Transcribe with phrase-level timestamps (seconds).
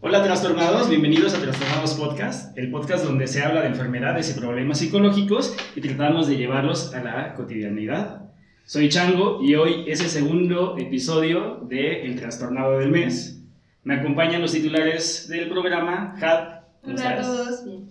[0.00, 4.78] Hola trastornados, bienvenidos a Trastornados Podcast, el podcast donde se habla de enfermedades y problemas
[4.78, 8.32] psicológicos y tratamos de llevarlos a la cotidianidad.
[8.64, 13.44] Soy Chango y hoy es el segundo episodio de El Trastornado del Mes.
[13.84, 17.81] Me acompañan los titulares del programa, Had, ¿cómo Hola a todos, bien.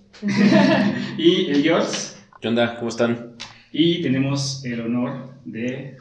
[1.17, 1.97] Y el George.
[2.39, 2.75] ¿Qué onda?
[2.77, 3.33] ¿Cómo están?
[3.71, 5.97] Y tenemos el honor de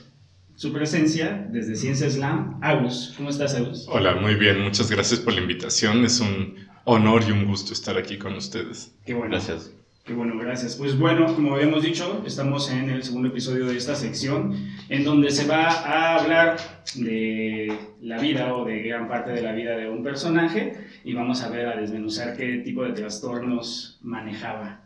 [0.56, 3.14] su presencia desde Ciencia Slam, Agus.
[3.16, 3.86] ¿Cómo estás, Agus?
[3.88, 6.04] Hola, muy bien, muchas gracias por la invitación.
[6.04, 8.92] Es un honor y un gusto estar aquí con ustedes.
[9.06, 9.30] Qué bueno.
[9.30, 9.72] Gracias.
[10.04, 10.76] Qué bueno, gracias.
[10.76, 14.54] Pues bueno, como habíamos dicho, estamos en el segundo episodio de esta sección,
[14.88, 16.56] en donde se va a hablar
[16.94, 21.42] de la vida o de gran parte de la vida de un personaje y vamos
[21.42, 24.84] a ver, a desmenuzar qué tipo de trastornos manejaba.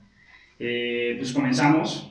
[0.59, 2.11] Eh, pues comenzamos.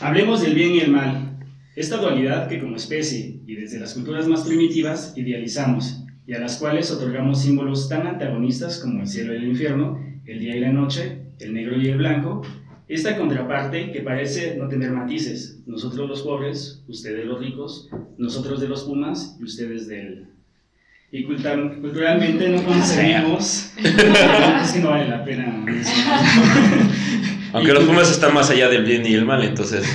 [0.00, 1.38] Hablemos del bien y el mal.
[1.76, 6.56] Esta dualidad que como especie y desde las culturas más primitivas idealizamos y a las
[6.56, 10.72] cuales otorgamos símbolos tan antagonistas como el cielo y el infierno, el día y la
[10.72, 12.42] noche, el negro y el blanco,
[12.86, 17.88] esta contraparte que parece no tener matices, nosotros los pobres, ustedes los ricos,
[18.18, 20.33] nosotros de los pumas y ustedes del...
[21.14, 23.72] Y culta- culturalmente no concebimos...
[23.76, 23.92] es
[24.72, 25.64] que no vale la pena.
[27.52, 29.84] Aunque los Pumas están más allá del bien y el mal, entonces.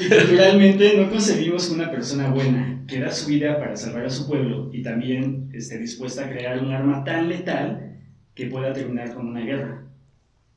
[0.00, 4.26] Y culturalmente no concebimos una persona buena que da su vida para salvar a su
[4.26, 7.98] pueblo y también esté dispuesta a crear un arma tan letal
[8.34, 9.82] que pueda terminar con una guerra,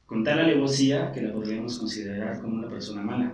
[0.07, 3.33] con tal alevosía que la podríamos considerar como una persona mala.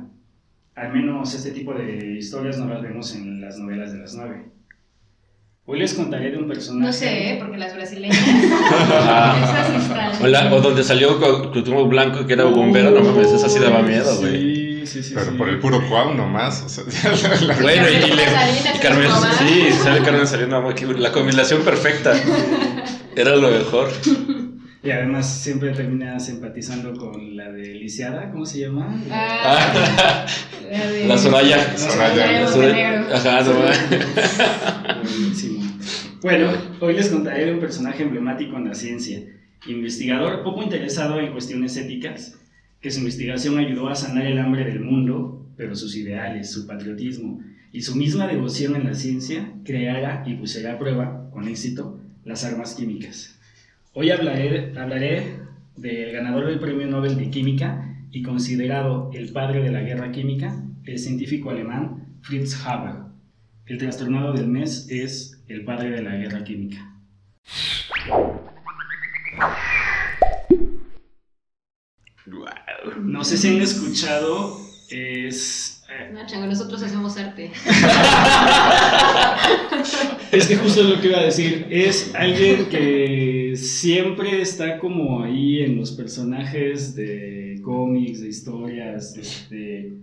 [0.75, 4.45] Al menos este tipo de historias no las vemos en las novelas de las nueve.
[5.65, 6.85] Hoy les contaré de un personaje...
[6.87, 7.37] No sé, ¿eh?
[7.39, 8.17] porque las brasileñas.
[10.21, 13.81] O, la- o donde salió Cuauhtémoc Blanco, que era bombero, no mames, esa sí daba
[13.81, 14.85] miedo, güey.
[14.85, 15.13] Sí, sí, sí.
[15.15, 15.37] Pero sí.
[15.37, 16.61] por el puro cuau nomás.
[16.63, 16.83] O sea,
[17.13, 19.07] la- la- Bueno, y, y le- y Carmen,
[19.39, 20.61] sí, sale Carmen saliendo
[20.97, 22.13] la combinación perfecta.
[23.15, 23.89] Era lo mejor.
[24.83, 29.01] Y además siempre terminas empatizando con la de Lisiada, ¿cómo se llama?
[29.11, 30.25] Ah, Ah,
[30.77, 31.57] la de- la Soraya.
[31.57, 32.47] La Soraya.
[32.47, 33.15] Soraya.
[33.15, 35.09] Ajá, mames.
[35.11, 35.63] Buenísimo.
[36.21, 39.19] Bueno, hoy les contaré de un personaje emblemático en la ciencia,
[39.67, 42.35] investigador poco interesado en cuestiones éticas,
[42.81, 47.41] que su investigación ayudó a sanar el hambre del mundo, pero sus ideales, su patriotismo
[47.71, 52.43] y su misma devoción en la ciencia creara y pusiera a prueba, con éxito, las
[52.45, 53.37] armas químicas.
[53.93, 55.35] Hoy hablaré, hablaré
[55.75, 60.55] del ganador del Premio Nobel de Química y considerado el padre de la guerra química,
[60.85, 62.95] el científico alemán Fritz Haber.
[63.65, 66.77] El trastornado del mes es el padre de la guerra química.
[73.01, 74.59] No sé si han escuchado,
[74.89, 75.83] es...
[75.89, 77.51] eh, No, chango, nosotros hacemos arte.
[80.31, 81.67] Es que justo es lo que iba a decir.
[81.69, 89.93] Es alguien que siempre está como ahí en los personajes de cómics, de historias, este,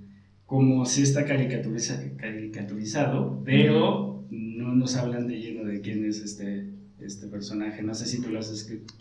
[0.46, 6.66] como si está caricaturiza- caricaturizado, pero no nos hablan de lleno de quién es este,
[7.00, 7.82] este personaje.
[7.82, 8.92] No sé si tú lo has escrito.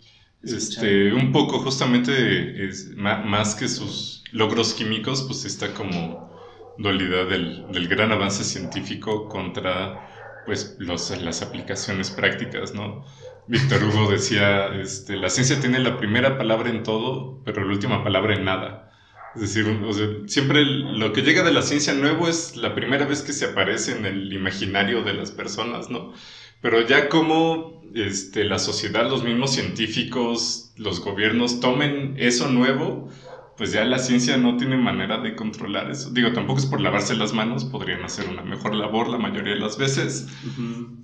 [0.42, 6.30] Este, un poco, justamente, es, más que sus logros químicos, pues está como
[6.78, 10.08] dualidad del, del gran avance científico contra
[10.46, 13.04] pues los, las aplicaciones prácticas, ¿no?
[13.50, 18.04] Víctor Hugo decía, este, la ciencia tiene la primera palabra en todo, pero la última
[18.04, 18.92] palabra en nada.
[19.34, 23.06] Es decir, o sea, siempre lo que llega de la ciencia nuevo es la primera
[23.06, 26.12] vez que se aparece en el imaginario de las personas, ¿no?
[26.60, 33.08] Pero ya como este, la sociedad, los mismos científicos, los gobiernos tomen eso nuevo,
[33.56, 36.10] pues ya la ciencia no tiene manera de controlar eso.
[36.10, 39.60] Digo, tampoco es por lavarse las manos, podrían hacer una mejor labor la mayoría de
[39.60, 40.28] las veces,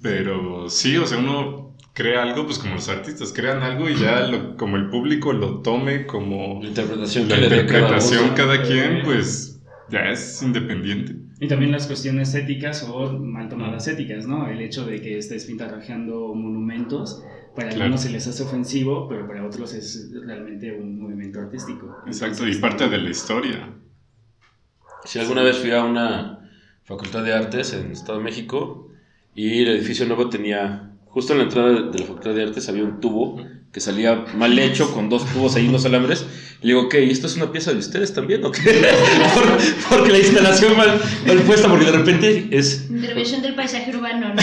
[0.00, 4.20] pero sí, o sea, uno crea algo, pues como los artistas crean algo y ya
[4.28, 8.34] lo- como el público lo tome como La interpretación la que cada interpretación uno.
[8.34, 9.02] cada quien, Eh.
[9.02, 11.16] pues ya es independiente.
[11.40, 14.46] Y también las cuestiones éticas o mal tomadas éticas, ¿no?
[14.46, 17.22] El hecho de que estés pintarrajeando monumentos,
[17.54, 17.84] para Claro.
[17.84, 21.96] algunos se les hace ofensivo, pero para otros es realmente un movimiento artístico.
[22.06, 23.70] Exacto, Entonces, y parte de la historia.
[25.04, 26.50] Si alguna vez fui a una
[26.84, 28.88] facultad de artes en Estado de México
[29.34, 32.84] y el edificio nuevo tenía, justo en la entrada de la facultad de artes había
[32.84, 33.42] un tubo
[33.72, 36.26] que salía mal hecho con dos tubos ahí, unos alambres.
[36.62, 37.04] Y le digo, ¿qué?
[37.06, 38.60] ¿Y esto es una pieza de ustedes también o qué?
[39.34, 39.58] Por-
[39.98, 44.42] porque la instalación mal, mal puesta, porque de repente es Intervención del paisaje urbano, ¿no?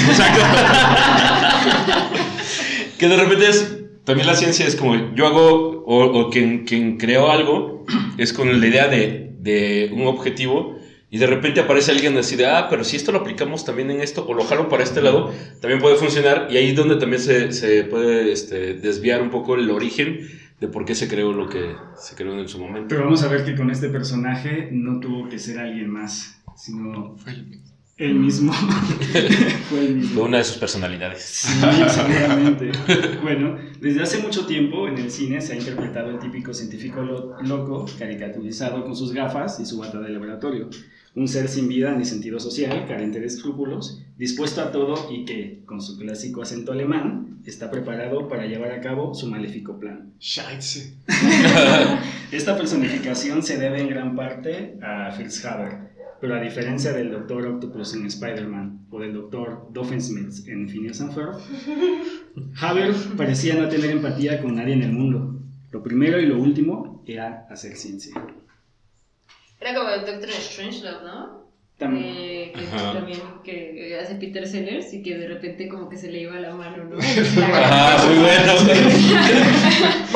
[2.97, 6.97] que de repente es también la ciencia es como yo hago, o, o quien, quien
[6.97, 7.85] creó algo,
[8.17, 10.79] es con la idea de, de un objetivo
[11.13, 14.01] y de repente aparece alguien así de, ah, pero si esto lo aplicamos también en
[14.01, 15.31] esto, o lo jalo para este lado,
[15.61, 16.47] también puede funcionar.
[16.49, 20.27] Y ahí es donde también se, se puede este, desviar un poco el origen
[20.59, 22.87] de por qué se creó lo que se creó en su momento.
[22.89, 27.15] Pero vamos a ver que con este personaje no tuvo que ser alguien más, sino
[27.17, 27.63] Fue el mismo.
[27.97, 28.53] él mismo.
[29.69, 30.13] Fue el mismo.
[30.15, 31.21] Fue una de sus personalidades.
[31.21, 31.59] Sí,
[31.89, 32.71] seguramente.
[33.21, 37.39] Bueno, desde hace mucho tiempo en el cine se ha interpretado el típico científico lo-
[37.41, 40.69] loco, caricaturizado con sus gafas y su bata de laboratorio.
[41.15, 45.61] Un ser sin vida ni sentido social, carente de escrúpulos, dispuesto a todo y que,
[45.65, 50.13] con su clásico acento alemán, está preparado para llevar a cabo su maléfico plan.
[50.19, 50.95] Scheiße.
[52.31, 57.45] Esta personificación se debe en gran parte a Fritz Haber, pero a diferencia del Dr.
[57.45, 59.67] Octopus en Spider-Man o del Dr.
[59.71, 61.35] Doofenshmirtz en Phineas and Ferb,
[62.59, 65.39] Haber parecía no tener empatía con nadie en el mundo.
[65.71, 68.13] Lo primero y lo último era hacer ciencia.
[69.63, 71.43] Era como el Doctor Strangelove, ¿no?
[71.77, 72.15] También.
[72.17, 72.91] Eh, que Ajá.
[72.93, 76.53] también que hace Peter Sellers y que de repente como que se le iba la
[76.53, 76.97] mano, ¿no?
[77.41, 78.53] Ah, muy bueno.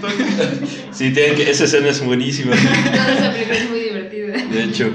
[0.92, 2.52] Sí, tienen que- esa escena es buenísima.
[2.52, 4.32] Toda esa película es muy divertida.
[4.46, 4.90] De hecho,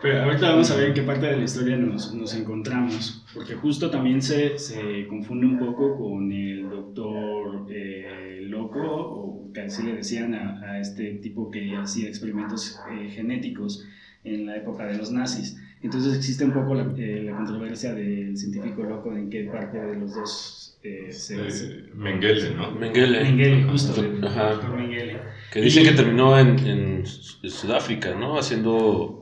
[0.00, 3.54] Pero ahorita vamos a ver en qué parte de la historia nos, nos encontramos, porque
[3.54, 9.82] justo también se, se confunde un poco con el doctor eh, loco, o que así
[9.82, 13.84] le decían a, a este tipo que hacía experimentos eh, genéticos
[14.24, 15.56] en la época de los nazis.
[15.82, 19.96] Entonces existe un poco la, eh, la controversia del científico loco en qué parte de
[19.96, 21.50] los dos eh, se...
[21.50, 22.70] se- Eh, Mengele, ¿no?
[22.72, 23.22] Mengele.
[23.24, 24.50] Mengele, justo, Ajá.
[24.52, 25.18] doctor Mengele.
[25.52, 28.38] Que dicen que terminó en, en Sudáfrica, ¿no?
[28.38, 29.21] Haciendo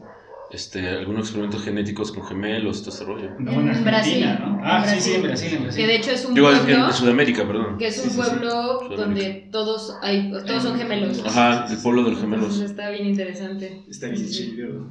[0.53, 3.31] este, algunos experimentos genéticos con gemelos, todo este rollo.
[3.39, 4.21] No, En en Brasil.
[4.41, 4.59] ¿no?
[4.59, 5.01] En Ah, sí, Brasil.
[5.01, 5.81] sí, en Brasil, en Brasil.
[5.85, 7.79] Que de hecho es un Digo, en, pueblo en Sudamérica, perdón.
[7.79, 8.29] que es un Sí, sí, sí.
[8.31, 11.23] pueblo donde todos hay todos son gemelos.
[11.25, 12.71] Ajá, el pueblo de los Entonces gemelos.
[12.71, 13.83] está bien interesante.
[13.89, 14.51] Está bien Sí, sí.
[14.57, 14.87] chido.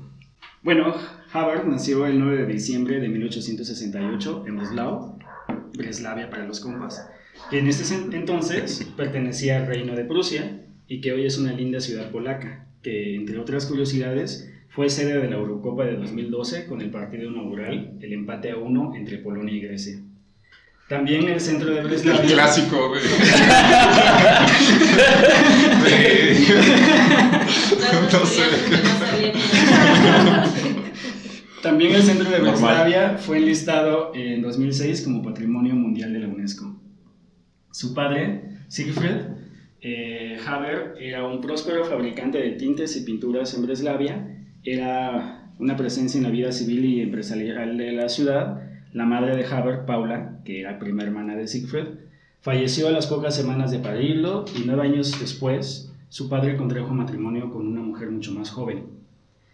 [0.63, 0.93] Bueno,
[1.33, 5.17] Hubbard nació el 9 de diciembre de 1868 en Breslau,
[5.73, 7.07] Breslavia para los compas,
[7.49, 11.53] que en este sen- entonces pertenecía al Reino de Prusia y que hoy es una
[11.53, 16.81] linda ciudad polaca, que entre otras curiosidades fue sede de la Eurocopa de 2012 con
[16.81, 19.99] el partido inaugural, el empate a uno entre Polonia y Grecia.
[20.87, 22.33] También el centro de El Breslavia...
[22.33, 23.01] clásico, güey.
[28.11, 28.43] No, sé.
[31.61, 32.39] También el centro de.
[32.39, 36.75] Breslavia fue enlistado en 2006 como Patrimonio Mundial de la UNESCO.
[37.71, 39.21] Su padre, Siegfried
[39.81, 44.38] eh, Haber, era un próspero fabricante de tintes y pinturas en Breslavia.
[44.63, 48.61] Era una presencia en la vida civil y empresarial de la ciudad.
[48.93, 51.87] La madre de Haber, Paula, que era prima hermana de Siegfried,
[52.41, 57.51] falleció a las pocas semanas de parirlo y nueve años después su padre contrajo matrimonio
[57.51, 58.85] con una mujer mucho más joven.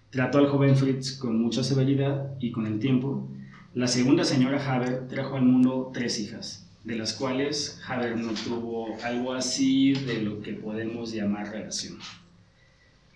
[0.09, 3.27] Trató al joven Fritz con mucha severidad y con el tiempo,
[3.73, 8.95] la segunda señora Haber trajo al mundo tres hijas, de las cuales Haber no tuvo
[9.03, 11.97] algo así de lo que podemos llamar relación.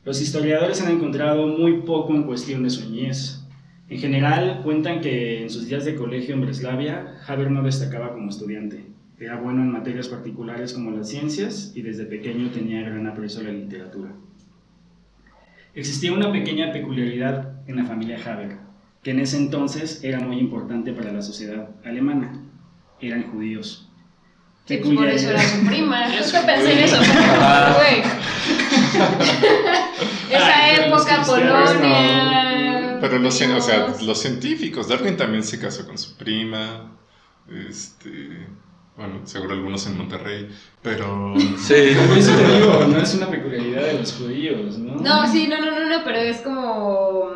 [0.10, 3.42] Los historiadores han encontrado muy poco en cuestión de su niñez.
[3.90, 8.32] En general, cuentan que en sus días de colegio en Breslavia, Haber no destacaba como
[8.32, 8.88] estudiante.
[9.20, 13.44] Era bueno en materias particulares como las ciencias y desde pequeño tenía gran aprecio a
[13.44, 14.10] la literatura.
[15.76, 18.58] Existía una pequeña peculiaridad en la familia Haber,
[19.04, 22.34] que en ese entonces era muy importante para la sociedad alemana.
[23.00, 23.88] Eran judíos.
[24.66, 26.10] Sí, pues por eso era su prima.
[26.18, 26.98] Justo pensé en eso.
[30.30, 32.98] Esa Ay, época, Polonia.
[33.02, 34.02] Pero los, cien- o sea, judíos.
[34.04, 36.92] los científicos, Darwin también se casó con su prima,
[37.50, 38.48] este,
[38.98, 40.50] bueno, seguro algunos en Monterrey,
[40.82, 41.74] pero Sí.
[42.18, 44.96] Eso te digo, no es una peculiaridad de los judíos, ¿no?
[44.96, 47.30] No, sí, no, no, no, no, pero es como.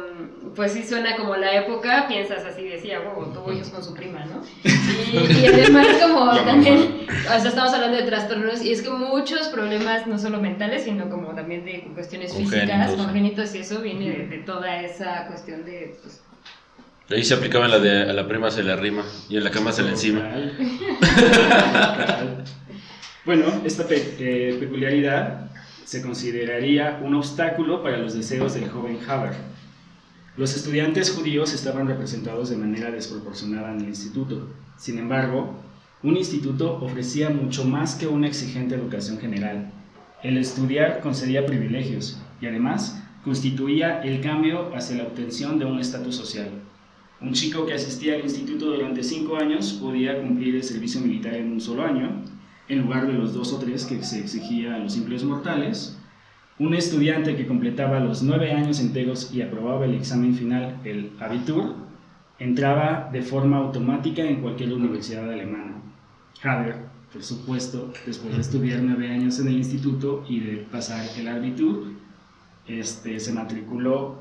[0.55, 4.25] Pues sí suena como la época, piensas así, decía, wow, tuvo hijos con su prima,
[4.25, 4.41] ¿no?
[4.63, 9.47] Y, y además, como también, o sea, estamos hablando de trastornos, y es que muchos
[9.47, 13.53] problemas, no solo mentales, sino como también de cuestiones físicas, Congénitos.
[13.55, 15.95] y eso viene de, de toda esa cuestión de.
[16.01, 16.21] Pues,
[17.09, 19.51] Ahí se aplicaba en la de a la prima se le arrima y en la
[19.51, 20.21] cama se le encima.
[20.21, 20.57] Total.
[21.97, 22.43] Total.
[23.25, 25.49] Bueno, esta pe- eh, peculiaridad
[25.85, 29.33] se consideraría un obstáculo para los deseos del joven Haber.
[30.35, 34.47] Los estudiantes judíos estaban representados de manera desproporcionada en el instituto.
[34.77, 35.59] Sin embargo,
[36.01, 39.71] un instituto ofrecía mucho más que una exigente educación general.
[40.23, 46.15] El estudiar concedía privilegios y además constituía el cambio hacia la obtención de un estatus
[46.15, 46.49] social.
[47.21, 51.51] Un chico que asistía al instituto durante cinco años podía cumplir el servicio militar en
[51.51, 52.23] un solo año,
[52.67, 55.95] en lugar de los dos o tres que se exigía a los simples mortales.
[56.59, 61.73] Un estudiante que completaba los nueve años enteros y aprobaba el examen final, el Abitur,
[62.37, 65.81] entraba de forma automática en cualquier universidad alemana.
[66.43, 66.75] Haber,
[67.11, 71.87] por supuesto, después de estudiar nueve años en el instituto y de pasar el Abitur,
[72.67, 74.19] este, se matriculó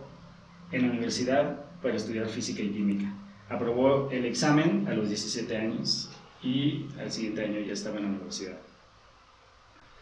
[0.71, 3.13] en la universidad para estudiar física y química.
[3.51, 6.11] Aprobó el examen a los 17 años
[6.43, 8.57] y al siguiente año ya estaba en la universidad.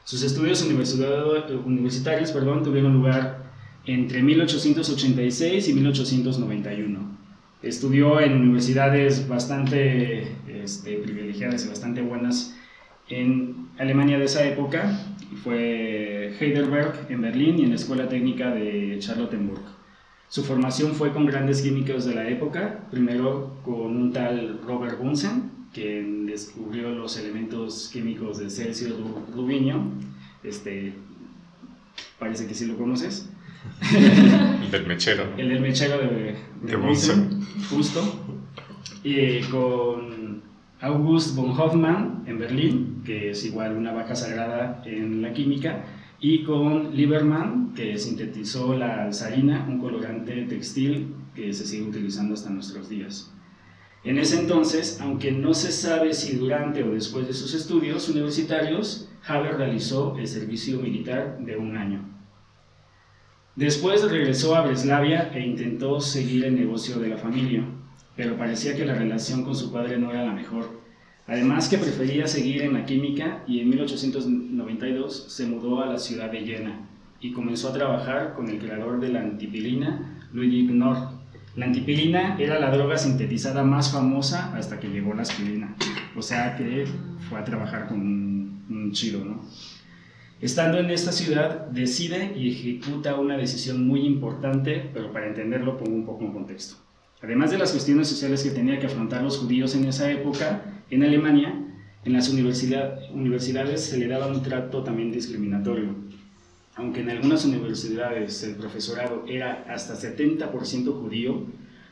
[0.05, 3.51] Sus estudios universitarios perdón, tuvieron lugar
[3.87, 7.21] entre 1886 y 1891.
[7.63, 12.57] Estudió en universidades bastante este, privilegiadas y bastante buenas
[13.09, 14.99] en Alemania de esa época.
[15.45, 19.63] Fue Heidelberg en Berlín y en la Escuela Técnica de Charlottenburg.
[20.29, 25.51] Su formación fue con grandes químicos de la época, primero con un tal Robert Bunsen,
[25.73, 28.95] quien descubrió los elementos químicos de Celsius
[29.35, 29.83] Rubinio.
[30.43, 30.93] Este,
[32.19, 33.31] parece que sí lo conoces.
[33.93, 35.25] El del mechero.
[35.37, 37.41] El del mechero de, de Bunsen.
[37.69, 38.01] Justo.
[39.05, 40.43] Y con
[40.81, 45.85] August von Hoffmann en Berlín, que es igual una vaca sagrada en la química
[46.21, 52.51] y con Lieberman, que sintetizó la alzarina, un colorante textil que se sigue utilizando hasta
[52.51, 53.33] nuestros días.
[54.03, 59.09] En ese entonces, aunque no se sabe si durante o después de sus estudios universitarios,
[59.27, 62.03] Haber realizó el servicio militar de un año.
[63.57, 67.65] Después regresó a Breslavia e intentó seguir el negocio de la familia,
[68.17, 70.81] pero parecía que la relación con su padre no era la mejor
[71.31, 76.29] Además que prefería seguir en la química y en 1892 se mudó a la ciudad
[76.29, 76.89] de Jena
[77.21, 81.20] y comenzó a trabajar con el creador de la antipilina, Ludwig Knorr.
[81.57, 85.75] La antipilina era la droga sintetizada más famosa hasta que llegó la aspirina,
[86.17, 86.87] o sea que
[87.29, 89.43] fue a trabajar con un, un chido, ¿no?
[90.41, 95.95] Estando en esta ciudad, decide y ejecuta una decisión muy importante, pero para entenderlo pongo
[95.95, 96.77] un poco en contexto.
[97.23, 101.03] Además de las cuestiones sociales que tenía que afrontar los judíos en esa época, en
[101.03, 101.55] Alemania,
[102.05, 105.95] en las universidades se le daba un trato también discriminatorio.
[106.81, 111.45] Aunque en algunas universidades el profesorado era hasta 70% judío,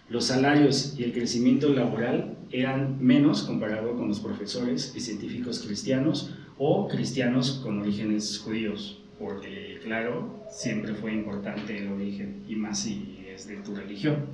[0.08, 6.34] los salarios y el crecimiento laboral eran menos comparado con los profesores y científicos cristianos
[6.56, 13.26] o cristianos con orígenes judíos, porque claro, siempre fue importante el origen y más si
[13.30, 14.24] es de tu religión.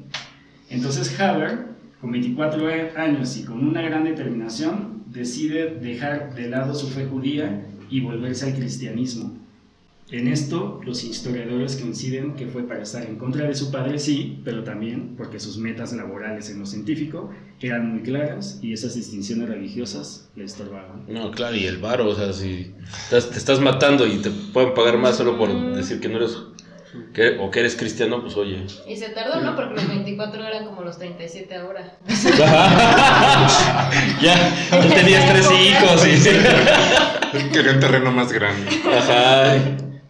[0.71, 1.67] Entonces Haber,
[2.01, 7.67] con 24 años y con una gran determinación, decide dejar de lado su fe judía
[7.91, 9.44] y volverse al cristianismo.
[10.11, 14.39] En esto, los historiadores coinciden que fue para estar en contra de su padre, sí,
[14.45, 17.31] pero también porque sus metas laborales en lo científico
[17.61, 21.07] eran muy claras y esas distinciones religiosas le estorbaban.
[21.09, 22.75] No, claro, y el varo, o sea, si
[23.09, 26.37] te estás matando y te pueden pagar más solo por decir que no eres
[27.41, 28.63] o que eres cristiano, pues oye.
[28.87, 29.57] Y se tardó, ¿no?
[29.57, 31.97] Porque los 24 eran como los 37 ahora.
[34.23, 36.07] ya, tú tenías tres hijos.
[36.07, 36.21] Y...
[37.53, 38.69] Quería un terreno más grande.
[38.87, 39.57] Ajá.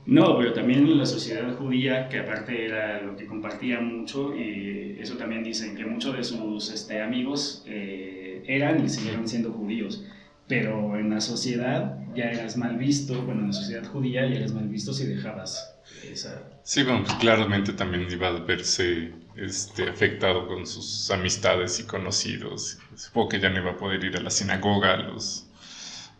[0.07, 5.17] No, pero también la sociedad judía, que aparte era lo que compartía mucho, y eso
[5.17, 10.05] también dicen que muchos de sus este, amigos eh, eran y siguieron siendo judíos.
[10.47, 14.53] Pero en la sociedad ya eras mal visto, bueno, en la sociedad judía ya eras
[14.53, 16.43] mal visto si dejabas esa...
[16.63, 22.79] Sí, bueno, pues claramente también iba a verse este, afectado con sus amistades y conocidos.
[22.95, 25.47] Supongo que ya no iba a poder ir a la sinagoga, a los...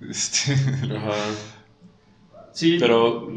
[0.01, 0.55] Este...
[2.55, 2.79] Sí.
[2.81, 3.29] Pero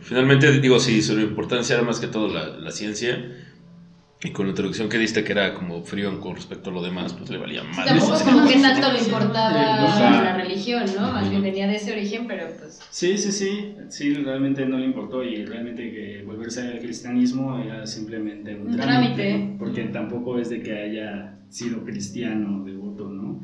[0.00, 3.18] finalmente, digo, sí, su importancia era más que todo la, la ciencia
[4.24, 7.12] y con la introducción que diste, que era como frío con respecto a lo demás,
[7.12, 7.86] pues le valía mal.
[7.86, 11.12] Tampoco es como que tanto le importaba la religión, ¿no?
[11.12, 12.80] Más bien venía de ese origen, pero pues...
[12.88, 17.86] Sí, sí, sí, sí, realmente no le importó y realmente que volverse al cristianismo era
[17.86, 23.42] simplemente un, trámite, porque tampoco es de que haya sido cristiano devoto, ¿no?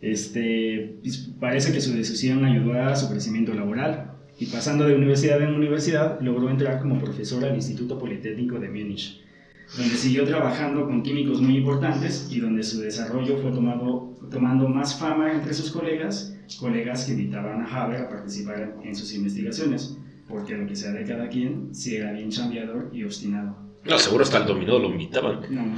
[0.00, 4.07] Este, pues, parece que su decisión ayudó a su crecimiento laboral
[4.38, 9.28] y pasando de universidad en universidad logró entrar como profesor al Instituto Politécnico de Múnich
[9.76, 14.98] donde siguió trabajando con químicos muy importantes y donde su desarrollo fue tomado, tomando más
[14.98, 20.56] fama entre sus colegas, colegas que invitaban a Haber a participar en sus investigaciones, porque
[20.56, 23.56] lo que sea de cada quien, si era bien chambeador y obstinado.
[23.84, 25.40] No, seguro hasta el dominó lo invitaban.
[25.50, 25.74] No,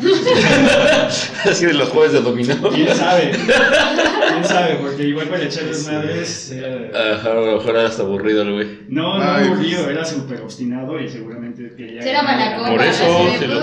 [1.45, 2.55] Así de los jueves de dominó.
[2.71, 3.33] ¿Quién sabe?
[4.41, 7.15] ¿Quién sabe, porque igual para echar desmadres era...
[7.15, 8.79] Ajá, a lo mejor era hasta aburrido el güey.
[8.89, 9.97] No, no Ay, aburrido, pues.
[9.97, 12.01] era súper obstinado y seguramente quería...
[12.03, 12.37] Era ganar.
[12.39, 12.71] mala copa.
[12.71, 13.61] Por eso, si lo,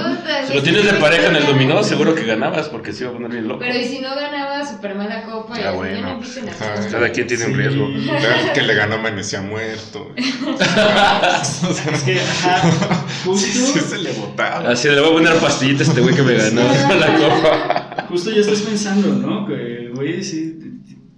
[0.48, 3.14] si lo tienes de pareja en el dominó, seguro que ganabas, porque se iba a
[3.14, 3.60] poner bien loco.
[3.60, 6.20] Pero y si no ganaba super mala copa, Ah, bueno,
[6.50, 6.90] ajá.
[6.92, 7.58] Cada quien tiene un Sí.
[7.58, 7.88] riesgo.
[7.88, 10.12] El que le ganó amanecía muerto.
[10.18, 12.62] Es que, ajá,
[13.24, 14.70] Sí, sí, justo, se le botaba.
[14.70, 16.62] Así le voy a poner pastillita a este güey que me ganó
[16.96, 18.06] la copa.
[18.10, 19.46] justo ya estás pensando, ¿no?
[19.48, 19.77] Que
[20.12, 20.60] güey sí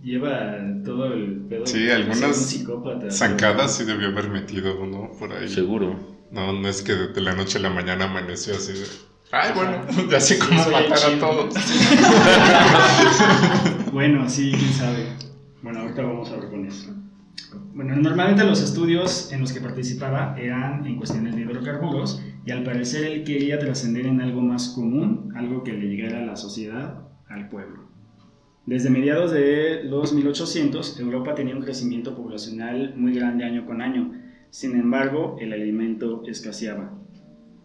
[0.04, 1.66] lleva todo el pedo.
[1.66, 3.12] Sí, de algunas psicópata.
[3.12, 5.48] Zancadas sí debió haber metido uno por ahí.
[5.48, 6.00] Seguro.
[6.32, 8.86] No, no es que de la noche a la mañana amaneció así de.
[9.32, 11.56] Ay, bueno, ya sé cómo el matar a todos.
[13.92, 15.08] Bueno, sí, quién sabe.
[15.64, 16.94] Bueno, ahorita vamos a ver con eso.
[17.74, 22.64] Bueno, normalmente los estudios en los que participaba eran en cuestiones de hidrocarburos y al
[22.64, 27.00] parecer él quería trascender en algo más común, algo que le llegara a la sociedad,
[27.28, 27.89] al pueblo.
[28.70, 34.14] Desde mediados de los 1800, Europa tenía un crecimiento poblacional muy grande año con año.
[34.52, 36.96] Sin embargo, el alimento escaseaba.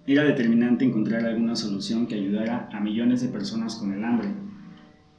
[0.07, 4.29] Era determinante encontrar alguna solución que ayudara a millones de personas con el hambre.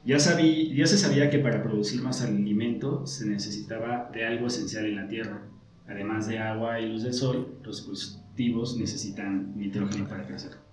[0.04, 5.06] Ya, se sabía que para producir más alimento se necesitaba de algo esencial en la
[5.06, 5.42] tierra.
[5.86, 10.65] Además de agua y luz del sol, los cultivos necesitan nitrógeno para crecer.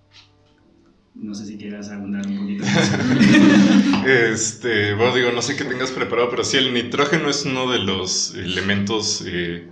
[1.14, 2.64] No sé si quieras abundar un poquito.
[4.06, 7.78] Este, bueno, digo, no sé qué tengas preparado, pero sí, el nitrógeno es uno de
[7.78, 9.70] los elementos eh,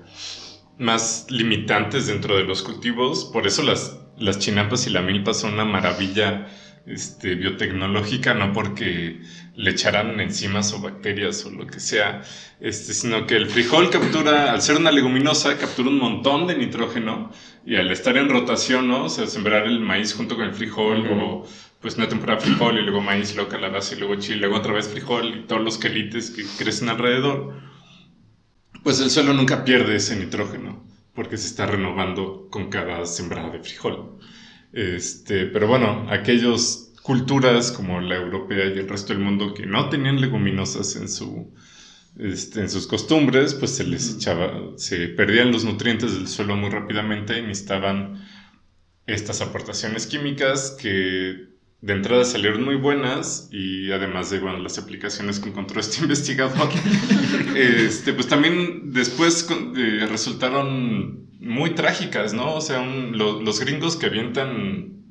[0.79, 3.27] más limitantes dentro de los cultivos.
[3.27, 6.47] Por eso las, las chinampas y la milpa son una maravilla
[6.87, 9.21] este, biotecnológica, no porque
[9.55, 12.23] le echaran enzimas o bacterias o lo que sea,
[12.61, 17.31] este, sino que el frijol captura, al ser una leguminosa, captura un montón de nitrógeno
[17.67, 19.05] y al estar en rotación, ¿no?
[19.05, 21.15] O sea, sembrar el maíz junto con el frijol Ujú.
[21.15, 21.47] o
[21.81, 24.89] pues una temporada frijol y luego maíz, luego calabaza y luego chile, luego otra vez
[24.89, 27.61] frijol y todos los quelites que crecen alrededor,
[28.83, 33.59] pues el suelo nunca pierde ese nitrógeno porque se está renovando con cada sembrada de
[33.61, 34.19] frijol.
[34.73, 39.89] Este, pero bueno, aquellas culturas como la europea y el resto del mundo que no
[39.89, 41.53] tenían leguminosas en su
[42.19, 46.71] este, en sus costumbres, pues se les echaba, se perdían los nutrientes del suelo muy
[46.71, 48.25] rápidamente y necesitaban
[49.07, 51.49] estas aportaciones químicas que
[51.81, 56.69] de entrada salieron muy buenas y además de bueno, las aplicaciones que encontró este investigador,
[57.57, 62.55] este, pues también después eh, resultaron muy trágicas, ¿no?
[62.55, 65.02] O sea, un- lo- los gringos que avientan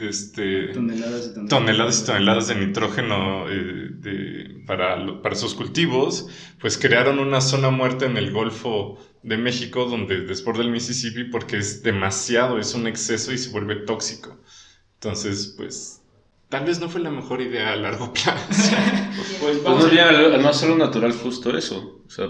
[0.00, 1.48] este, toneladas y toneladas.
[1.48, 6.28] toneladas y toneladas de nitrógeno eh, de- para, lo- para sus cultivos,
[6.60, 11.58] pues crearon una zona muerta en el Golfo de México donde desborda el Mississippi porque
[11.58, 14.38] es demasiado, es un exceso y se vuelve tóxico.
[14.94, 16.02] Entonces, pues,
[16.48, 18.76] tal vez no fue la mejor idea a largo plazo.
[19.40, 22.02] Pues Pues no a- había al al no hacerlo natural justo eso.
[22.06, 22.28] O sea,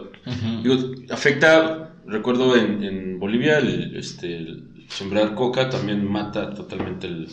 [0.62, 0.76] digo,
[1.10, 7.28] afecta, recuerdo en, en Bolivia, el, este, el sembrar coca también mata totalmente el,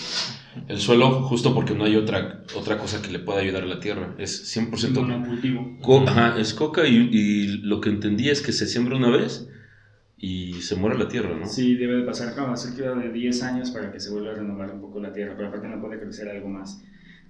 [0.68, 3.80] el suelo, justo porque no hay otra, otra cosa que le pueda ayudar a la
[3.80, 4.16] tierra.
[4.18, 5.78] Es 100% monocultivo.
[5.82, 9.48] co- ajá, es coca y, y lo que entendí es que se siembra una vez
[10.18, 11.48] y se muere la tierra, ¿no?
[11.48, 14.72] Sí, debe de pasar como cerca de 10 años para que se vuelva a renovar
[14.72, 16.82] un poco la tierra, pero aparte no puede crecer algo más.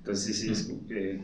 [0.04, 1.22] Entonces, sí, sí, es, eh,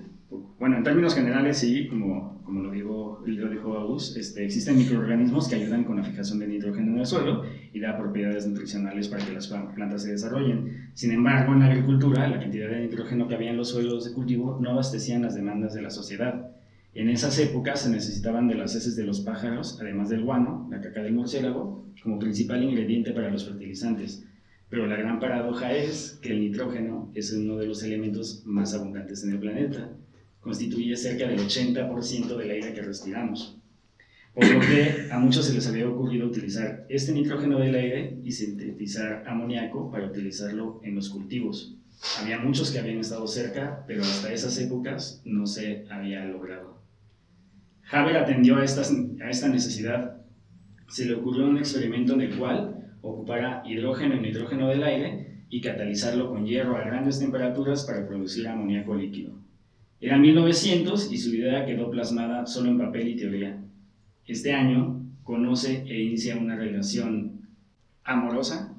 [0.57, 5.49] bueno, en términos generales, sí, como, como lo, digo, lo dijo Agus, este, existen microorganismos
[5.49, 9.25] que ayudan con la fijación de nitrógeno en el suelo y da propiedades nutricionales para
[9.25, 10.91] que las pla- plantas se desarrollen.
[10.93, 14.13] Sin embargo, en la agricultura, la cantidad de nitrógeno que había en los suelos de
[14.13, 16.51] cultivo no abastecían las demandas de la sociedad.
[16.93, 20.79] En esas épocas se necesitaban de las heces de los pájaros, además del guano, la
[20.79, 24.25] caca del murciélago, como principal ingrediente para los fertilizantes.
[24.69, 29.23] Pero la gran paradoja es que el nitrógeno es uno de los elementos más abundantes
[29.23, 29.89] en el planeta.
[30.41, 33.57] Constituye cerca del 80% del aire que respiramos.
[34.33, 38.31] Por lo que a muchos se les había ocurrido utilizar este nitrógeno del aire y
[38.31, 41.75] sintetizar amoníaco para utilizarlo en los cultivos.
[42.21, 46.79] Había muchos que habían estado cerca, pero hasta esas épocas no se había logrado.
[47.91, 50.21] Haber atendió a, a esta necesidad.
[50.87, 55.61] Se le ocurrió un experimento en el cual ocupara hidrógeno y nitrógeno del aire y
[55.61, 59.33] catalizarlo con hierro a grandes temperaturas para producir amoníaco líquido.
[60.01, 63.57] Era 1900 y su idea quedó plasmada solo en papel y teoría.
[64.25, 67.41] Este año conoce e inicia una relación
[68.03, 68.75] amorosa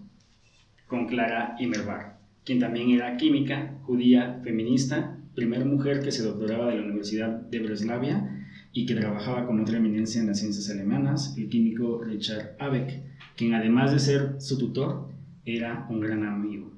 [0.86, 6.76] con Clara Immerwahr, quien también era química, judía, feminista, primera mujer que se doctoraba de
[6.76, 11.48] la Universidad de Breslavia y que trabajaba con otra eminencia en las ciencias alemanas, el
[11.48, 15.08] químico Richard Abeck, quien además de ser su tutor,
[15.44, 16.70] era un gran amigo.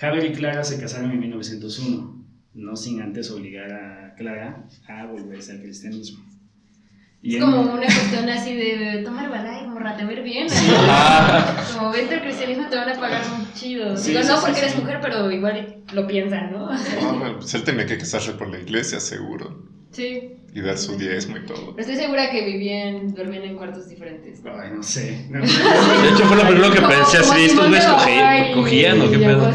[0.00, 2.22] Haber y Clara se casaron en 1901.
[2.54, 6.22] no sin antes obligar a Clara a volverse al cristianismo.
[7.22, 10.46] Es en- como una cuestión así de tomar balay, morra, te va a ir bien.
[10.48, 11.78] ¿no?
[11.78, 13.96] Como vente al cristianismo te van a pagar muy chido.
[13.96, 14.66] Sí, Digo, sí, no sí, porque sí.
[14.66, 16.66] eres mujer, pero igual lo piensan, ¿no?
[16.66, 19.64] Bueno, pues él tenía que casarse por la iglesia, seguro.
[19.92, 20.32] Sí.
[20.54, 21.74] Y dar su diezmo y todo.
[21.74, 24.42] Pero estoy segura que vivían, dormían en cuartos diferentes.
[24.44, 25.26] Ay, no sé.
[25.30, 25.46] No, De
[26.10, 27.86] hecho, fue lo primero que Como- pensé así, estos güeyes
[28.54, 29.50] cogían o qué pedo.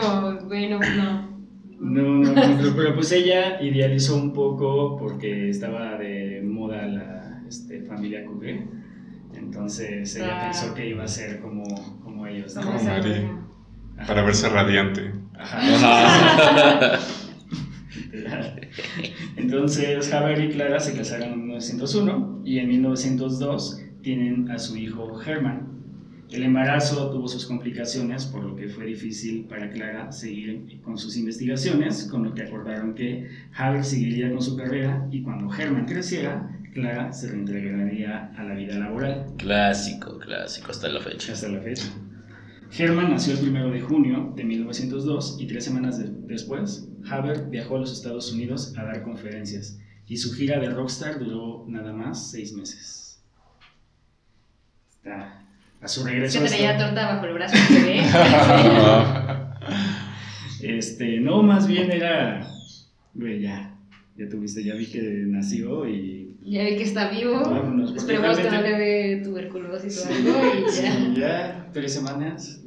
[0.00, 1.32] como, güey, no, no.
[1.80, 7.82] No, no, no, pero, pues ella idealizó un poco porque estaba de moda la este,
[7.82, 8.56] familia Cougar.
[9.34, 10.44] Entonces ella Ah.
[10.50, 11.64] pensó que iba a ser como,
[12.02, 12.54] como ellos.
[12.54, 12.62] ¿no?
[12.62, 12.78] Como.
[12.78, 13.00] Ajá.
[14.06, 15.12] Para verse radiante.
[15.34, 15.58] Ajá.
[15.58, 16.98] Ajá.
[19.36, 25.20] Entonces Haber y Clara se casaron en 1901 y en 1902 tienen a su hijo
[25.22, 25.70] Herman.
[26.30, 31.16] El embarazo tuvo sus complicaciones, por lo que fue difícil para Clara seguir con sus
[31.18, 36.58] investigaciones, con lo que acordaron que Haber seguiría con su carrera y cuando Herman creciera,
[36.72, 39.26] Clara se reintegraría a la vida laboral.
[39.36, 41.34] Clásico, clásico, hasta la fecha.
[41.34, 41.92] Hasta la fecha.
[42.76, 47.76] Herman nació el 1 de junio de 1902 y tres semanas de- después, Haber viajó
[47.76, 52.30] a los Estados Unidos a dar conferencias y su gira de rockstar duró nada más
[52.30, 53.20] seis meses.
[54.96, 55.42] Está
[55.80, 56.38] a su Es regreso.
[56.38, 57.56] a traía torta bajo el brazo.
[60.60, 62.46] Este, no, más bien era,
[63.14, 63.74] güey, ya,
[64.16, 67.40] ya tuviste, ya vi que nació y Ya vi que está vivo.
[67.42, 70.70] Vámonos, Esperemos que no le dé tuberculosis o algo y ya.
[70.70, 72.61] Sí, ya tres semanas,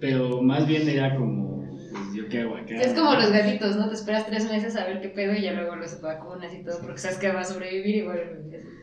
[0.00, 2.74] pero más bien era como, pues yo qué hago acá.
[2.74, 3.88] Es como los gatitos, ¿no?
[3.88, 6.80] Te esperas tres meses a ver qué pedo y ya luego los vacunas y todo
[6.80, 8.20] porque sabes que va a sobrevivir igual.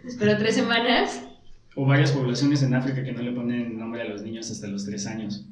[0.06, 1.22] Espero tres semanas.
[1.76, 4.86] O varias poblaciones en África que no le ponen nombre a los niños hasta los
[4.86, 5.48] tres años.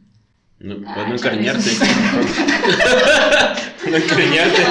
[0.60, 1.72] No, Ah, para no encariñarte.
[3.90, 4.62] no encariñarte.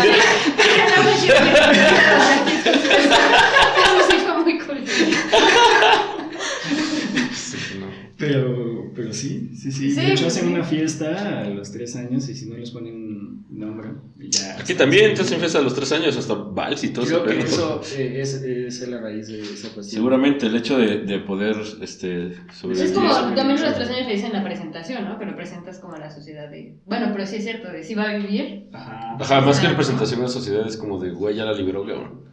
[8.17, 9.91] Pero Pero, pero sí, sí, sí.
[9.91, 10.55] Sí, de hecho, pues hacen sí.
[10.55, 14.59] una fiesta a los tres años y si no les ponen nombre, ya.
[14.59, 17.39] Aquí también te hacen fiesta a los tres años, hasta vals y todo Creo que
[17.41, 19.85] eso eh, es, es la raíz de esa cuestión.
[20.03, 22.91] Seguramente el hecho de, de poder este, Pues sobrevivir.
[22.91, 25.19] es como, también los tres años le dicen la presentación, ¿no?
[25.19, 26.79] Que lo presentas como a la sociedad de...
[26.87, 28.69] Bueno, pero sí es cierto, de si va a vivir.
[28.73, 29.17] Ajá.
[29.21, 32.31] Ajá, más que representación de la sociedad es como de, güey, ya la liberó, cabrón.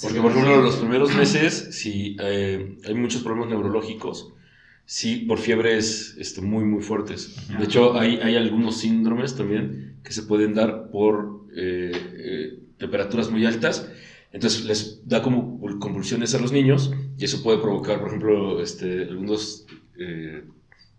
[0.00, 0.62] Porque, Sí, por ejemplo, sí.
[0.62, 4.34] los primeros meses, si hay muchos problemas neurológicos,
[4.86, 7.36] sí, por fiebres este, muy, muy fuertes.
[7.58, 13.30] De hecho, hay, hay algunos síndromes también que se pueden dar por eh, eh, temperaturas
[13.30, 13.90] muy altas.
[14.32, 19.04] Entonces, les da como convulsiones a los niños y eso puede provocar, por ejemplo, este,
[19.04, 19.66] algunos
[19.98, 20.44] eh,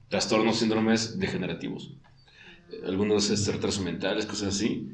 [0.10, 1.94] trastornos, síndromes degenerativos.
[2.86, 4.90] Algunos este, retrasos mentales, cosas así.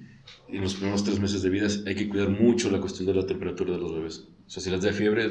[0.47, 3.25] En los primeros tres meses de vida hay que cuidar mucho la cuestión de la
[3.25, 4.27] temperatura de los bebés.
[4.45, 5.25] O sea, si les da fiebre,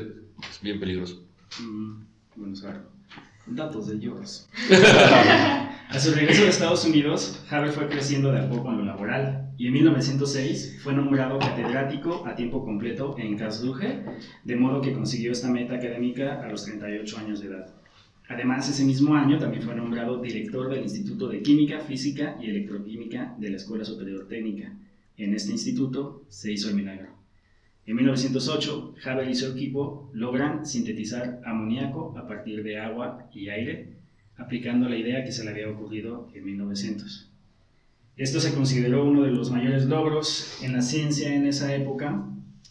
[0.51, 1.25] es bien peligroso.
[1.61, 2.05] Mm,
[2.37, 2.92] bueno saber.
[3.47, 4.49] Datos de Jones.
[5.89, 9.53] a su regreso de Estados Unidos, Haber fue creciendo de a poco en lo laboral
[9.59, 14.05] y en 1906 fue nombrado catedrático a tiempo completo en Karlsruhe,
[14.45, 17.67] de modo que consiguió esta meta académica a los 38 años de edad.
[18.29, 23.35] Además, ese mismo año también fue nombrado director del Instituto de Química, Física y Electroquímica
[23.39, 24.73] de la Escuela Superior Técnica.
[25.19, 27.22] En este instituto se hizo el milagro.
[27.85, 33.89] En 1908, Haber y su equipo logran sintetizar amoníaco a partir de agua y aire,
[34.37, 37.29] aplicando la idea que se le había ocurrido en 1900.
[38.17, 42.25] Esto se consideró uno de los mayores logros en la ciencia en esa época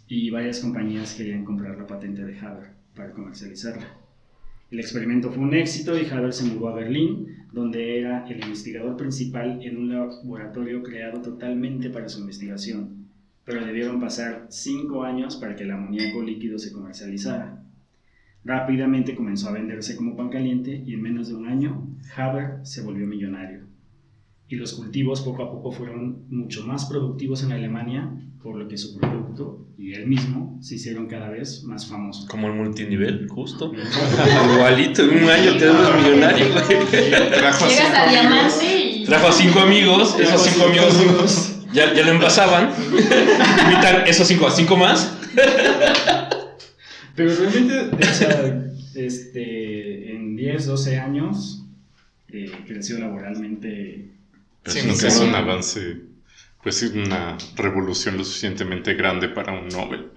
[0.07, 3.87] y varias compañías querían comprar la patente de Haber para comercializarla.
[4.69, 8.95] El experimento fue un éxito y Haber se mudó a Berlín, donde era el investigador
[8.95, 13.00] principal en un laboratorio creado totalmente para su investigación
[13.45, 17.63] pero debieron pasar cinco años para que el amoníaco líquido se comercializara.
[18.43, 22.81] Rápidamente comenzó a venderse como pan caliente y en menos de un año Haber se
[22.81, 23.61] volvió millonario.
[24.47, 28.11] Y los cultivos poco a poco fueron mucho más productivos en Alemania,
[28.43, 32.25] por lo que su producto y él mismo se hicieron cada vez más famosos.
[32.25, 33.71] Como el multinivel, justo.
[34.55, 36.45] Igualito, en un año te das millonario.
[37.31, 39.05] Trajo a Llegas cinco a amigos.
[39.05, 42.71] Trajo a cinco amigos, esos cinco amigos ya, ya lo envasaban.
[42.91, 45.17] Invitan esos cinco a cinco más.
[47.15, 51.63] Pero realmente, o sea, este, en 10, 12 años
[52.29, 54.09] eh, creció laboralmente.
[54.65, 55.97] Sí, no sé, es un avance,
[56.63, 60.07] pues sí, una revolución lo suficientemente grande para un Nobel.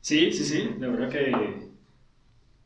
[0.00, 1.32] Sí, sí, sí, la verdad que,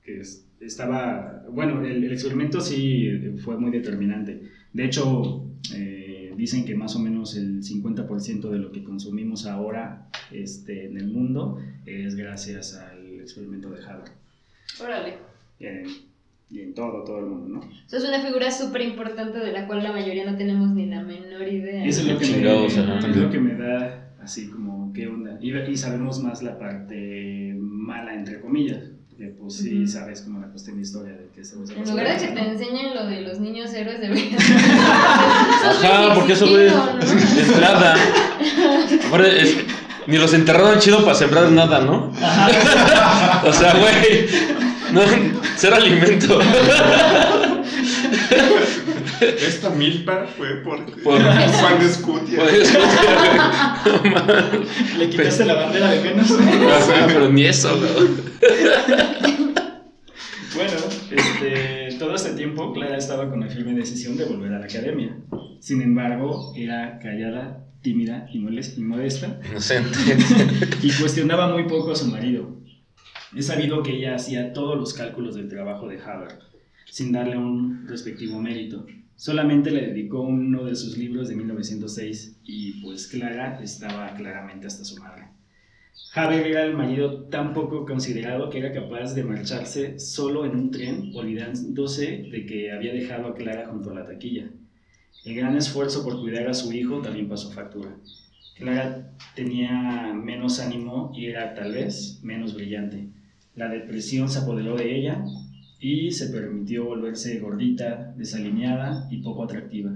[0.04, 3.11] que es- estaba, bueno, el, el experimento sí
[3.42, 4.42] fue muy determinante.
[4.72, 5.99] De hecho, eh,
[6.40, 11.09] dicen que más o menos el 50% de lo que consumimos ahora este, en el
[11.09, 14.11] mundo es gracias al experimento de Harvard.
[14.83, 15.18] Órale.
[15.59, 15.87] Y en,
[16.50, 17.61] y en todo, todo el mundo, ¿no?
[17.61, 20.87] O sea, es una figura súper importante de la cual la mayoría no tenemos ni
[20.87, 21.85] la menor idea.
[21.85, 25.38] Eso es lo que, me, Chingados, es lo que me da así como, ¿qué onda?
[25.42, 28.90] Y, y sabemos más la parte mala, entre comillas.
[29.50, 32.24] Pues sí sabes como la cuestión de historia de que se usa En lugar de
[32.24, 34.40] que te enseñen lo de los niños héroes, deberías.
[35.82, 36.70] Ajá, porque eso güey.
[36.70, 36.86] ¿no?
[36.96, 37.96] De entrada.
[39.08, 39.56] Aparte, es-
[40.06, 42.12] ni los enterraron chido para sembrar nada, ¿no?
[43.44, 44.28] o sea, güey.
[44.92, 45.00] No,
[45.56, 46.38] cero alimento.
[49.20, 52.38] Esta milpa fue porque Por- Juan Escutia.
[54.04, 54.98] No.
[54.98, 56.30] ¿Le quitaste la bandera de menos?
[56.30, 58.10] Ajá, pero ni eso, güey.
[61.11, 65.16] Este, todo este tiempo Clara estaba con la firme decisión de volver a la academia.
[65.59, 69.99] Sin embargo, era callada, tímida y modesta Inocente.
[70.83, 72.57] y cuestionaba muy poco a su marido.
[73.37, 76.40] Es sabido que ella hacía todos los cálculos del trabajo de Harvard,
[76.90, 78.87] sin darle un respectivo mérito.
[79.16, 84.85] Solamente le dedicó uno de sus libros de 1906 y pues Clara estaba claramente hasta
[84.85, 85.19] su madre.
[86.12, 90.70] Haber era el marido tan poco considerado que era capaz de marcharse solo en un
[90.72, 94.50] tren, olvidándose de que había dejado a Clara junto a la taquilla.
[95.24, 97.94] El gran esfuerzo por cuidar a su hijo también pasó factura.
[98.57, 103.09] Clara tenía menos ánimo y era tal vez menos brillante.
[103.55, 105.24] La depresión se apoderó de ella
[105.79, 109.92] y se permitió volverse gordita, desalineada y poco atractiva.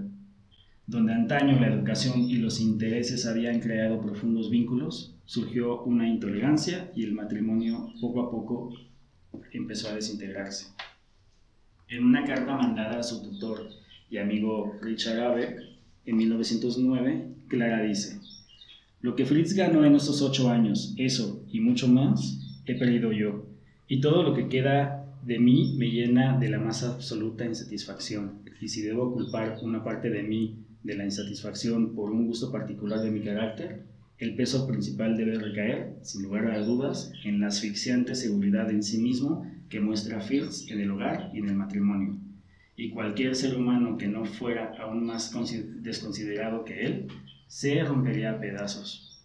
[0.87, 7.05] Donde antaño la educación y los intereses habían creado profundos vínculos, surgió una intolerancia y
[7.05, 8.73] el matrimonio poco a poco
[9.53, 10.67] empezó a desintegrarse.
[11.89, 13.69] En una carta mandada a su tutor
[14.11, 15.61] y amigo Richard Abeck
[16.07, 18.21] en 1909, Clara dice,
[19.01, 23.47] lo que Fritz ganó en estos ocho años, eso y mucho más, he perdido yo,
[23.87, 28.69] y todo lo que queda de mí me llena de la más absoluta insatisfacción, y
[28.69, 33.11] si debo culpar una parte de mí de la insatisfacción por un gusto particular de
[33.11, 33.85] mi carácter,
[34.19, 38.99] el peso principal debe recaer, sin lugar a dudas, en la asfixiante seguridad en sí
[38.99, 42.17] mismo que muestra Fields en el hogar y en el matrimonio.
[42.77, 47.07] Y cualquier ser humano que no fuera aún más consi- desconsiderado que él,
[47.47, 49.21] se rompería a pedazos.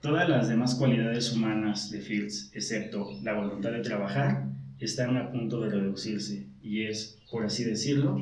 [0.00, 4.44] Todas las demás cualidades humanas de Fields, excepto la voluntad de trabajar,
[4.78, 8.20] están a punto de reducirse y es, por así decirlo,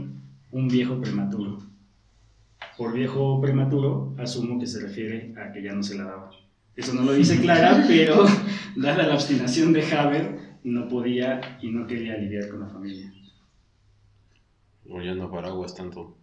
[0.52, 1.62] un viejo prematuro.
[2.76, 6.30] Por viejo prematuro, asumo que se refiere a que ya no se la daba.
[6.74, 8.24] Eso no lo dice Clara, pero
[8.76, 13.12] dada la obstinación de Haber, no podía y no quería lidiar con la familia.
[14.90, 16.16] O ya no paraguas tanto.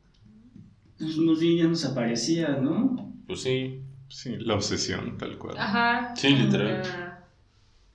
[0.97, 3.13] Pues unos días nos aparecía, ¿no?
[3.27, 3.81] Pues sí.
[4.09, 5.55] Sí, la obsesión, tal cual.
[5.57, 6.13] Ajá.
[6.17, 6.81] Sí, literal.
[6.81, 7.11] Una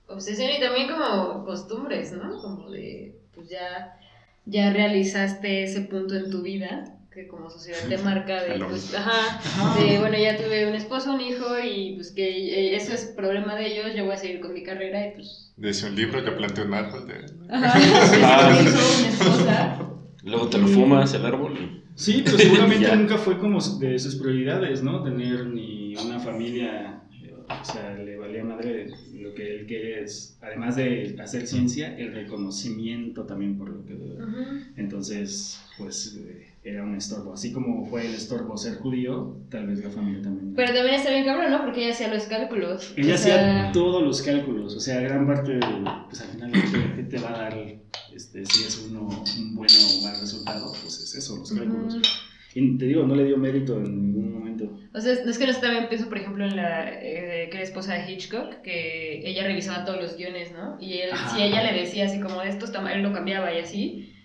[0.07, 2.41] Obsesión y también como costumbres, ¿no?
[2.41, 3.99] Como de, pues ya,
[4.45, 9.39] ya realizaste ese punto en tu vida que como sociedad te marca de, pues, ajá,
[9.79, 13.55] de, bueno, ya tuve un esposo, un hijo y pues que eh, eso es problema
[13.55, 15.51] de ellos, yo voy a seguir con mi carrera y pues...
[15.57, 17.15] Dice un libro que plantea un árbol de...
[17.49, 18.55] Ajá, sí, Ah.
[18.59, 19.79] una esposa.
[20.23, 21.53] Luego te lo fumas el árbol.
[21.57, 22.95] y- Sí, pero seguramente Ya.
[22.95, 25.01] nunca fue como de sus prioridades, ¿no?
[25.03, 30.37] Tener ni una familia, eh, o sea, le valía madre lo que él quiere es,
[30.41, 33.93] además de hacer ciencia, el reconocimiento también por lo que...
[33.95, 34.61] Ujú.
[34.75, 37.33] Entonces, pues eh, era un estorbo.
[37.33, 40.53] Así como fue el estorbo ser judío, tal vez la familia también.
[40.55, 41.63] Pero también está bien cabrón, ¿no?
[41.63, 42.93] Porque ella hacía los cálculos.
[42.97, 46.51] Ella O sea, hacía todos los cálculos, o sea, gran parte del, pues al final,
[46.95, 47.57] ¿qué, te va a dar
[48.13, 50.71] este, si es uno un buen o mal resultado?
[50.81, 51.95] Pues es eso, los cálculos.
[51.95, 52.03] ujú.
[52.55, 54.79] Y te digo, no le dio mérito en ningún momento.
[54.91, 57.61] O sea, no es que no también pienso, por ejemplo, en la eh, que era
[57.61, 60.75] esposa de Hitchcock, que ella revisaba todos los guiones, ¿no?
[60.81, 63.59] Y él, si ella le decía así como esto está mal, él lo cambiaba y
[63.59, 64.16] así.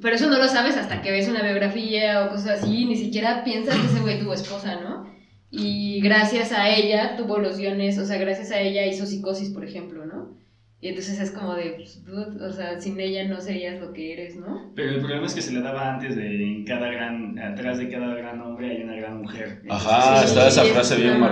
[0.00, 3.44] Pero eso no lo sabes hasta que ves una biografía o cosas así, ni siquiera
[3.44, 5.12] piensas que ese güey tuvo esposa, ¿no?
[5.50, 9.64] Y gracias a ella tuvo los guiones, o sea, gracias a ella hizo psicosis, por
[9.64, 10.36] ejemplo, ¿no?
[10.80, 14.12] Y entonces es como de, pues, dude, o sea, sin ella no serías lo que
[14.12, 14.70] eres, ¿no?
[14.74, 17.88] Pero el problema es que se le daba antes de en cada gran, atrás de
[17.88, 19.62] cada gran hombre hay una gran mujer.
[19.70, 21.22] Ajá, Sí, está esa frase bien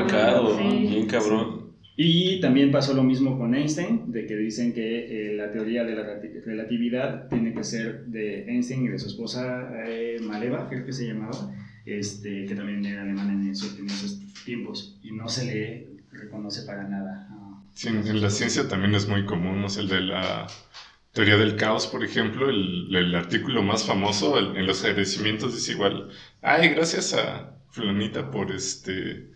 [0.56, 0.86] sí.
[0.86, 1.61] bien cabrón.
[2.04, 5.94] Y también pasó lo mismo con Einstein, de que dicen que eh, la teoría de
[5.94, 10.84] la relati- relatividad tiene que ser de Einstein y de su esposa eh, Maleva, creo
[10.84, 11.54] que se llamaba,
[11.86, 13.76] este, que también era alemana en esos,
[14.44, 17.28] tiempos, y no se le reconoce para nada.
[17.30, 20.46] a- Sí, en, la ciencia también es muy común, o sea, el de la
[21.12, 25.72] teoría del caos, por ejemplo, el, el artículo más famoso el- en los agradecimientos dice
[25.72, 26.08] igual,
[26.40, 29.30] ay, gracias a fulanita por este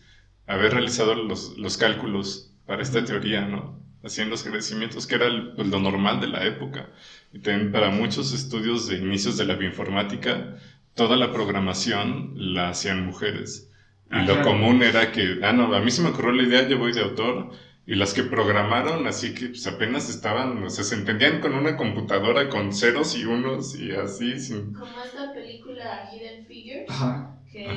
[0.49, 3.81] haber realizado los, los cálculos para esta teoría, ¿no?
[4.03, 5.27] Hacían los crecimientos, que era
[5.57, 6.91] pues, lo normal de la época.
[7.33, 10.57] Y también para muchos estudios de inicios de la bioinformática,
[10.95, 13.71] toda la programación la hacían mujeres.
[14.11, 16.79] Y lo común era que, ah, no, a mí se me ocurrió la idea, yo
[16.79, 17.51] voy de autor,
[17.87, 21.77] y las que programaron, así que pues, apenas estaban, o sea, se entendían con una
[21.77, 24.39] computadora con ceros y unos y así.
[24.41, 24.75] Sin...
[24.75, 26.89] Como esta película Hidden Figures,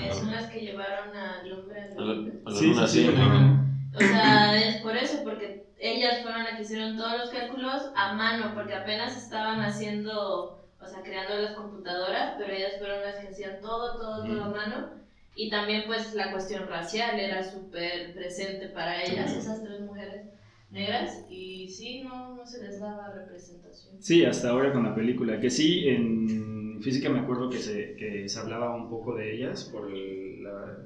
[0.02, 3.69] que son las que llevaron al hombre a la Sí, sí, sí.
[4.00, 8.14] O sea, es por eso, porque ellas fueron las que hicieron todos los cálculos a
[8.14, 13.28] mano, porque apenas estaban haciendo, o sea, creando las computadoras, pero ellas fueron las que
[13.28, 14.90] hacían todo, todo, todo a mano.
[15.36, 20.26] Y también pues la cuestión racial era súper presente para ellas, esas tres mujeres
[20.70, 24.02] negras, y sí, no, no se les daba representación.
[24.02, 28.28] Sí, hasta ahora con la película, que sí, en física me acuerdo que se, que
[28.30, 30.78] se hablaba un poco de ellas por la,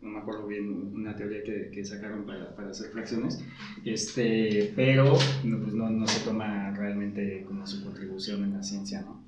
[0.00, 3.42] no me acuerdo bien, una teoría que, que sacaron para, para, hacer fracciones,
[3.84, 9.02] este, pero no, pues no, no se toma realmente como su contribución en la ciencia,
[9.02, 9.24] ¿no?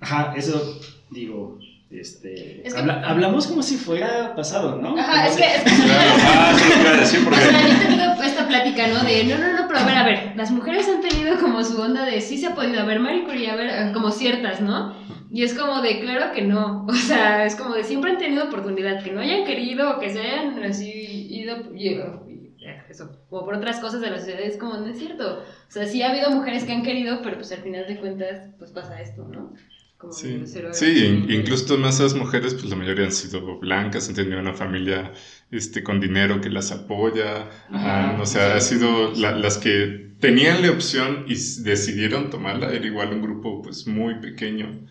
[0.00, 1.58] Ajá, eso digo,
[1.90, 4.98] este, hablamos como si fuera pasado, ¿no?
[4.98, 5.44] Ajá, es que...
[5.44, 5.70] Es que
[6.26, 7.38] ah, sí, porque...
[7.38, 9.04] O sea, yo he tenido esta plática, ¿no?
[9.04, 11.80] De, no, no, no, pero a ver, a ver, las mujeres han tenido como su
[11.80, 14.94] onda de, sí se ha podido, a ver, Marie Curie, a ver, como ciertas, ¿no?
[15.34, 18.44] Y es como de, claro que no, o sea, es como de, siempre han tenido
[18.44, 21.56] oportunidad, que no hayan querido, o que se hayan así ido,
[22.88, 25.40] eso, como por otras cosas de la sociedad, es como, no es cierto.
[25.40, 28.50] O sea, sí ha habido mujeres que han querido, pero pues al final de cuentas,
[28.58, 29.52] pues pasa esto, ¿no?
[30.12, 30.42] sí,
[30.72, 35.12] sí incluso más esas mujeres, pues la mayoría han sido blancas, han tenido una familia
[35.50, 37.48] este, con dinero que las apoya,
[38.20, 43.22] o sea, ha sido las que tenían la opción y decidieron tomarla, era igual un
[43.22, 44.86] grupo pues muy pequeño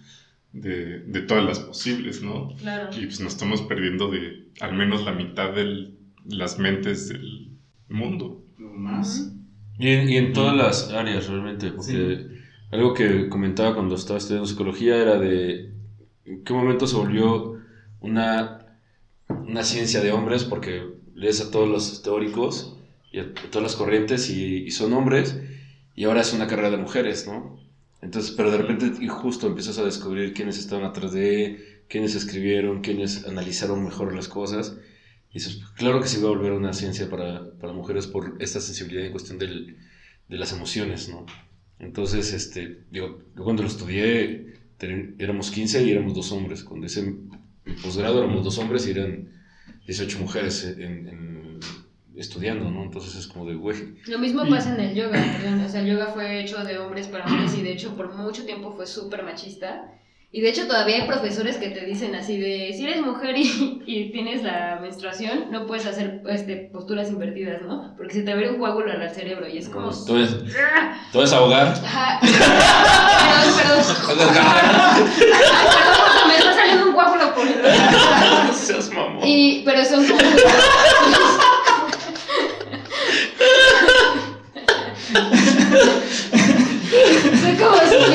[0.53, 2.55] de, de todas las posibles, ¿no?
[2.55, 2.89] Claro.
[2.95, 5.93] Y pues nos estamos perdiendo de al menos la mitad de
[6.25, 7.57] las mentes del
[7.89, 8.45] mundo.
[8.57, 9.33] Más.
[9.77, 12.43] Y en, y en todas las áreas realmente, porque...
[12.73, 15.73] Algo que comentaba cuando estaba estudiando psicología era de
[16.25, 17.61] en qué momento se volvió
[17.99, 18.65] una,
[19.29, 20.81] una ciencia de hombres, porque
[21.13, 22.75] lees a todos los teóricos
[23.11, 25.39] y a, todas las corrientes y, son hombres,
[25.93, 27.59] y ahora es una carrera de mujeres, ¿no?
[28.03, 32.81] Entonces, pero de repente y justo empiezas a descubrir quiénes estaban atrás de, quiénes escribieron,
[32.81, 34.77] quiénes analizaron mejor las cosas.
[35.31, 38.59] Y dices, claro que se va a volver una ciencia para, para mujeres por esta
[38.59, 39.77] sensibilidad en cuestión del,
[40.27, 41.25] de las emociones, ¿no?
[41.79, 44.53] Entonces, este, digo, yo cuando lo estudié
[45.17, 46.63] éramos 15 y éramos dos hombres.
[46.63, 49.31] Cuando hice mi posgrado éramos dos hombres y eran
[49.85, 51.07] 18 mujeres en,
[52.17, 52.84] estudiando, ¿no?
[52.84, 53.95] Entonces es como de, güey.
[54.08, 55.19] Lo mismo pasa en el yoga,
[55.65, 58.45] O sea, el yoga fue hecho de hombres para hombres y de hecho por mucho
[58.45, 59.89] tiempo fue súper machista.
[60.36, 63.84] Y de hecho todavía hay profesores que te dicen así de, si eres mujer y,
[63.86, 67.93] y tienes la menstruación, no puedes hacer este, posturas invertidas, ¿no?
[67.95, 69.91] Porque se te ve un coágulo al cerebro y es como...
[70.06, 70.36] ¿Tú eres,
[71.12, 71.67] ¿tú eres ahogar?
[71.67, 72.19] Ajá.
[73.58, 74.34] perdón, perdón.
[74.34, 77.54] perdón, me está saliendo un coágulo por el...
[78.56, 79.28] Seas mamón.
[79.28, 80.17] Y, pero son como...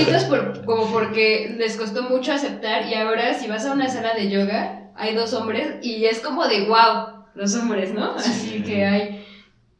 [0.08, 3.88] como solitos por, como porque les costó mucho aceptar y ahora si vas a una
[3.88, 8.12] sala de yoga hay dos hombres y es como de wow, los hombres, ¿no?
[8.16, 9.24] Así que hay...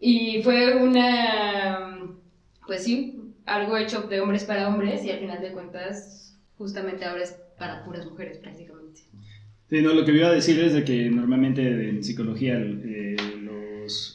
[0.01, 2.14] Y fue una,
[2.67, 7.25] pues sí, algo hecho de hombres para hombres y al final de cuentas justamente ahora
[7.25, 9.01] es para puras mujeres prácticamente.
[9.69, 13.17] Sí, no, lo que iba a decir es de que normalmente en psicología eh,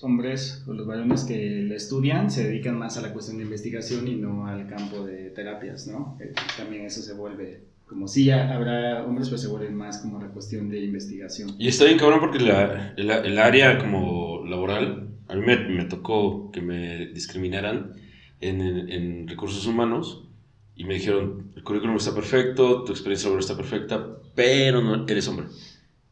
[0.01, 4.07] hombres o los varones que la estudian se dedican más a la cuestión de investigación
[4.07, 6.17] y no al campo de terapias, ¿no?
[6.19, 10.19] Eh, también eso se vuelve, como si ya habrá hombres, pues se vuelve más como
[10.21, 11.55] la cuestión de investigación.
[11.57, 16.51] Y está bien cabrón porque la, el área como laboral, a mí me, me tocó
[16.51, 17.93] que me discriminaran
[18.41, 20.27] en, en, recursos humanos
[20.75, 25.27] y me dijeron, el currículum está perfecto, tu experiencia laboral está perfecta, pero no eres
[25.27, 25.45] hombre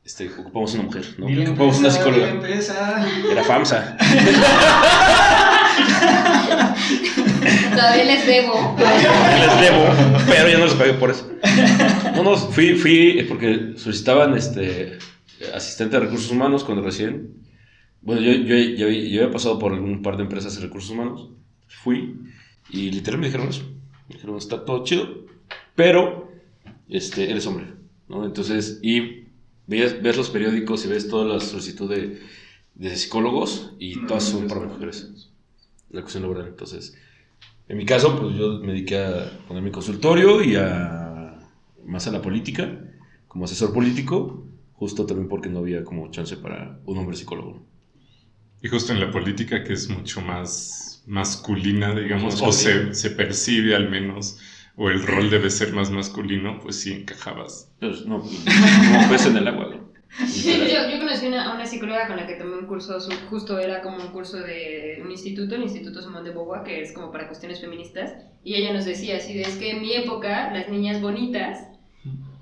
[0.04, 1.28] este, ocupamos una mujer, ¿no?
[1.28, 2.34] ocupamos una psicóloga.
[3.32, 3.98] Era FAMSA.
[7.76, 8.76] Todavía les debo.
[8.78, 9.86] les debo,
[10.28, 11.32] pero ya no les pagué por eso.
[12.16, 14.98] No, no, fui, fui porque solicitaban este,
[15.54, 17.36] asistente de recursos humanos cuando recién.
[18.02, 21.30] Bueno, yo, yo, yo, yo había pasado por un par de empresas de recursos humanos.
[21.68, 22.16] Fui
[22.70, 23.64] y literalmente me dijeron eso.
[24.10, 25.26] Me dijeron, está todo chido,
[25.76, 26.32] pero
[26.90, 27.68] este, eres hombre.
[28.08, 28.26] ¿no?
[28.26, 29.21] Entonces, y
[29.80, 32.20] ves, los periódicos y ves todas las solicitudes
[32.76, 35.30] de, psicólogos y todas son para mujeres.
[35.90, 36.48] La cuestión laboral.
[36.48, 36.96] Entonces,
[37.68, 41.40] en mi caso, pues yo me dediqué a poner mi consultorio y a
[41.86, 42.80] más a la política,
[43.28, 47.66] como asesor político, justo también porque no había como chance para un hombre psicólogo.
[48.62, 53.90] Y justo en la política, que es mucho más masculina, digamos, o se percibe al
[53.90, 54.38] menos,
[54.82, 57.72] o el rol debe ser más masculino, pues sí encajabas.
[57.80, 59.68] Pues no, como pez en el agua.
[59.72, 59.92] ¿no?
[60.26, 63.12] Sí, yo, yo conocí una, a una psicóloga con la que tomé un curso, su-
[63.30, 66.92] justo era como un curso de un instituto, el Instituto Simón de Beauvoir, que es
[66.94, 68.14] como para cuestiones feministas,
[68.44, 71.60] y ella nos decía así, de, es que en mi época las niñas bonitas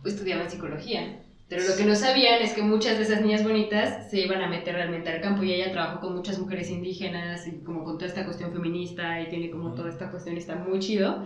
[0.05, 1.19] estudiaban psicología,
[1.49, 4.47] pero lo que no sabían es que muchas de esas niñas bonitas se iban a
[4.47, 8.07] meter realmente al campo, y ella trabajó con muchas mujeres indígenas, y como con toda
[8.07, 11.25] esta cuestión feminista, y tiene como toda esta cuestión, y está muy chido,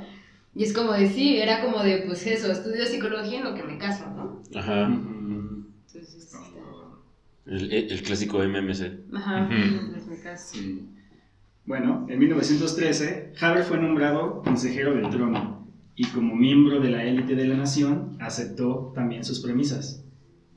[0.55, 3.63] y es como de, sí, era como de, pues eso, estudio psicología en lo que
[3.63, 4.41] me caso, ¿no?
[4.57, 4.85] Ajá.
[4.85, 6.39] Entonces, está-
[7.45, 9.13] El, el clásico MMC.
[9.13, 9.95] Ajá, Ujú.
[9.97, 10.55] es mi caso.
[10.55, 10.89] Sí.
[11.65, 17.35] Bueno, en 1913, Haber fue nombrado consejero del trono y como miembro de la élite
[17.35, 20.03] de la nación aceptó también sus premisas,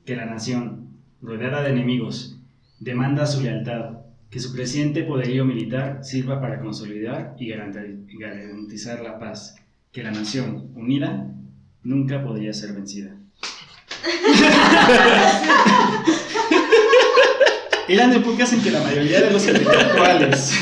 [0.05, 0.89] que la nación,
[1.21, 2.39] rodeada de enemigos,
[2.79, 9.17] demanda su lealtad, que su creciente poderío militar sirva para consolidar y garanti- garantizar la
[9.19, 9.55] paz,
[9.91, 11.27] que la nación, unida,
[11.83, 13.15] nunca podría ser vencida.
[17.87, 20.53] Eran épocas en que la mayoría de los intelectuales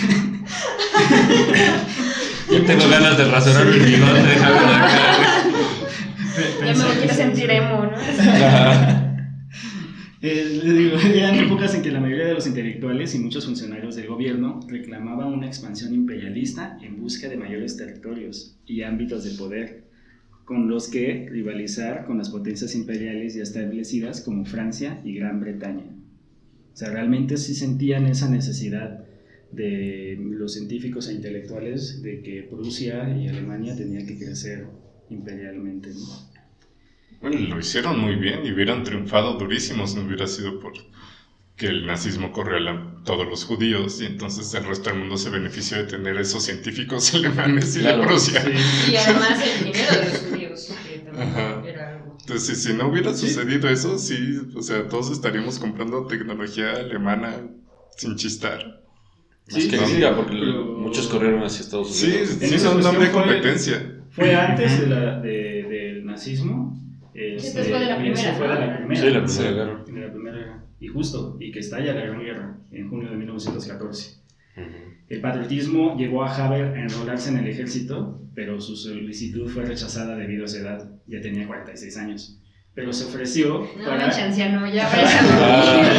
[2.51, 5.43] Yo tengo ganas de rasurar mi bigote, déjame acá.
[6.63, 9.05] Ya me quiero sentir emo, ¿no?
[10.28, 14.59] Eh, eran épocas en que la mayoría de los intelectuales y muchos funcionarios del gobierno
[14.67, 19.84] reclamaban una expansión imperialista en busca de mayores territorios y ámbitos de poder,
[20.43, 25.86] con los que rivalizar con las potencias imperiales ya establecidas como Francia y Gran Bretaña.
[26.73, 29.05] O sea, realmente sí sentían esa necesidad
[29.51, 34.65] de los científicos e intelectuales de que Prusia y Alemania tenían que crecer
[35.11, 35.91] imperialmente.
[37.30, 40.73] Bueno, lo hicieron muy bien y hubieran triunfado durísimos, no hubiera sido por
[41.55, 45.17] que el nazismo corrió a la- todos los judíos y entonces el resto del mundo
[45.17, 48.41] se benefició de tener esos científicos alemanes y Claro, de Prusia.
[48.43, 48.91] Sí.
[48.91, 51.63] Y además el dinero de los judíos, que también Ajá.
[51.65, 52.17] era algo.
[52.19, 53.28] Entonces, si, no hubiera Sí.
[53.30, 57.41] sucedido eso, sí, o sea, todos estaríamos comprando tecnología alemana
[57.97, 58.84] sin chistar.
[59.47, 62.30] Sí, que sí, nunca, sí, porque pero- muchos corrieron hacia Estados Sí, Unidos.
[62.39, 63.91] sí, En no, no había cuestión fue- competencia.
[64.11, 66.80] Fue antes de la, de- del nazismo.
[67.16, 68.76] Esta fue de la primera, fue de la ¿no?
[68.78, 69.01] primera.
[69.01, 69.38] Sí, la Sí.
[69.39, 69.84] primera guerra.
[69.86, 70.63] De la primera guerra.
[70.80, 74.18] Y justo, y que estalla la Gran Guerra en junio de 1914.
[74.57, 74.66] Ujú.
[75.07, 80.16] El patriotismo llevó a Haber a enrolarse en el ejército, pero su solicitud fue rechazada
[80.18, 80.91] debido a su edad.
[81.07, 82.41] Ya tenía 46 años.
[82.74, 84.05] Pero se ofreció No, para...
[84.07, 85.95] anciano, ya Ah.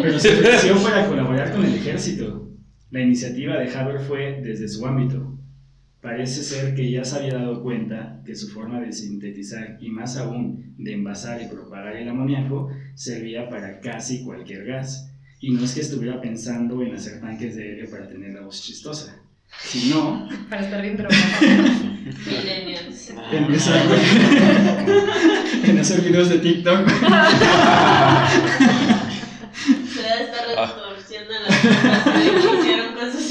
[0.00, 2.48] Pero se ofreció para colaborar con el ejército.
[2.90, 5.31] La iniciativa de Haber fue desde su ámbito.
[6.02, 10.16] Parece ser que ya se había dado cuenta que su forma de sintetizar y más
[10.16, 15.12] aún de envasar y propagar el amoníaco servía para casi cualquier gas.
[15.38, 18.60] Y no es que estuviera pensando en hacer tanques de helio para tener la voz
[18.62, 19.16] chistosa,
[19.60, 21.22] sino Para estar bien drogado.
[22.26, 23.10] Millennials.
[23.32, 23.84] en, esa-
[25.70, 26.88] en hacer videos de TikTok.
[26.88, 26.94] Se
[30.02, 32.10] va a estar retorciendo las cosas que
[32.60, 33.22] hicieron cosas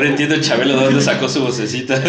[0.00, 2.02] Ahora entiendo Chabelo de dónde sacó su vocecita.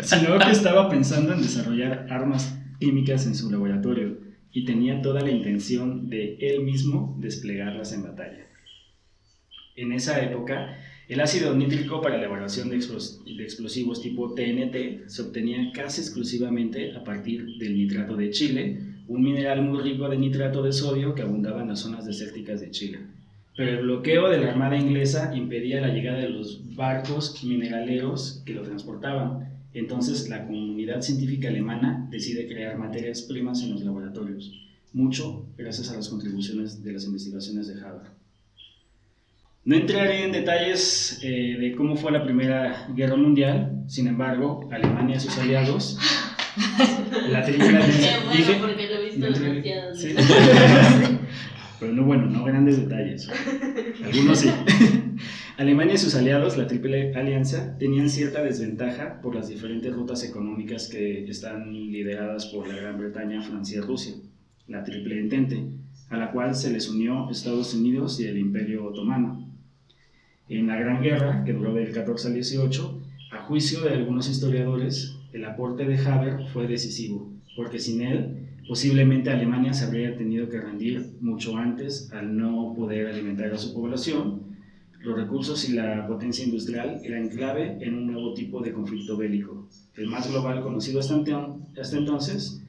[0.00, 4.16] sino que estaba pensando en desarrollar armas químicas en su laboratorio
[4.54, 8.46] y tenía toda la intención de él mismo desplegarlas en batalla.
[9.76, 15.72] En esa época, el ácido nítrico para la elaboración de explosivos tipo TNT se obtenía
[15.74, 20.72] casi exclusivamente a partir del nitrato de Chile, un mineral muy rico de nitrato de
[20.72, 23.00] sodio que abundaba en las zonas desérticas de Chile.
[23.56, 28.54] Pero el bloqueo de la Armada inglesa impedía la llegada de los barcos mineraleros que
[28.54, 29.48] lo transportaban.
[29.74, 34.52] Entonces la comunidad científica alemana decide crear materias primas en los laboratorios,
[34.92, 38.12] mucho gracias a las contribuciones de las investigaciones de Haber.
[39.64, 45.16] No entraré en detalles eh, de cómo fue la Primera Guerra Mundial, sin embargo, Alemania
[45.16, 45.98] y sus aliados,
[47.30, 49.94] la Triple Alianza, Qué bueno, dije- porque lo he visto demasiado.
[49.94, 50.14] sí.
[51.80, 53.26] Pero no, bueno, no grandes detalles.
[54.04, 54.50] Algunos sí.
[55.56, 60.88] Alemania y sus aliados, la Triple Alianza, tenían cierta desventaja por las diferentes rutas económicas
[60.88, 64.12] que están lideradas por la Gran Bretaña, Francia y Rusia,
[64.68, 65.64] la Triple Entente,
[66.10, 69.48] a la cual se les unió Estados Unidos y el Imperio Otomano.
[70.50, 73.02] En la Gran Guerra, que duró del 14 al 18,
[73.32, 79.30] a juicio de algunos historiadores, el aporte de Haber fue decisivo, porque sin él posiblemente
[79.30, 84.50] Alemania se habría tenido que rendir mucho antes al no poder alimentar a su población,
[85.02, 89.66] los recursos y la potencia industrial eran clave en un nuevo tipo de conflicto bélico,
[89.96, 91.16] el más global conocido hasta,
[91.96, 92.62] entonces.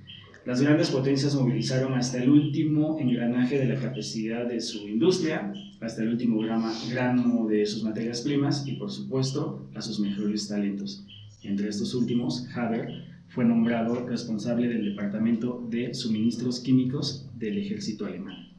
[0.43, 6.01] Las grandes potencias movilizaron hasta el último engranaje de la capacidad de su industria, hasta
[6.01, 11.05] el último grama, gramo de sus materias primas y, por supuesto, a sus mejores talentos.
[11.43, 18.49] Entre estos últimos, Haber fue nombrado responsable del Departamento de Suministros Químicos del Ejército Alemán.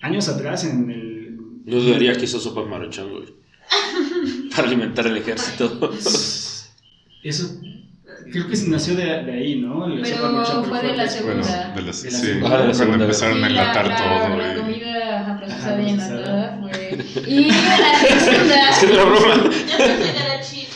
[0.00, 1.36] Años atrás, en el...
[1.64, 3.26] No dudaría que hizo sopa maruchan, güey.
[4.54, 5.92] Para alimentar el ejército.
[7.22, 7.60] Eso
[8.30, 9.86] creo que nació de, de ahí, ¿no?
[9.88, 11.36] La pero fue de la segunda.
[11.36, 12.72] Bueno, de la, de la sí, segunda.
[12.86, 14.36] cuando empezaron a enlatar la, todo.
[14.36, 16.98] La, y- comida procesada y enlatada fue...
[17.26, 18.70] Y la segunda...
[18.70, 19.34] Es la broma.
[19.68, 20.75] Ya pensé que era chiste.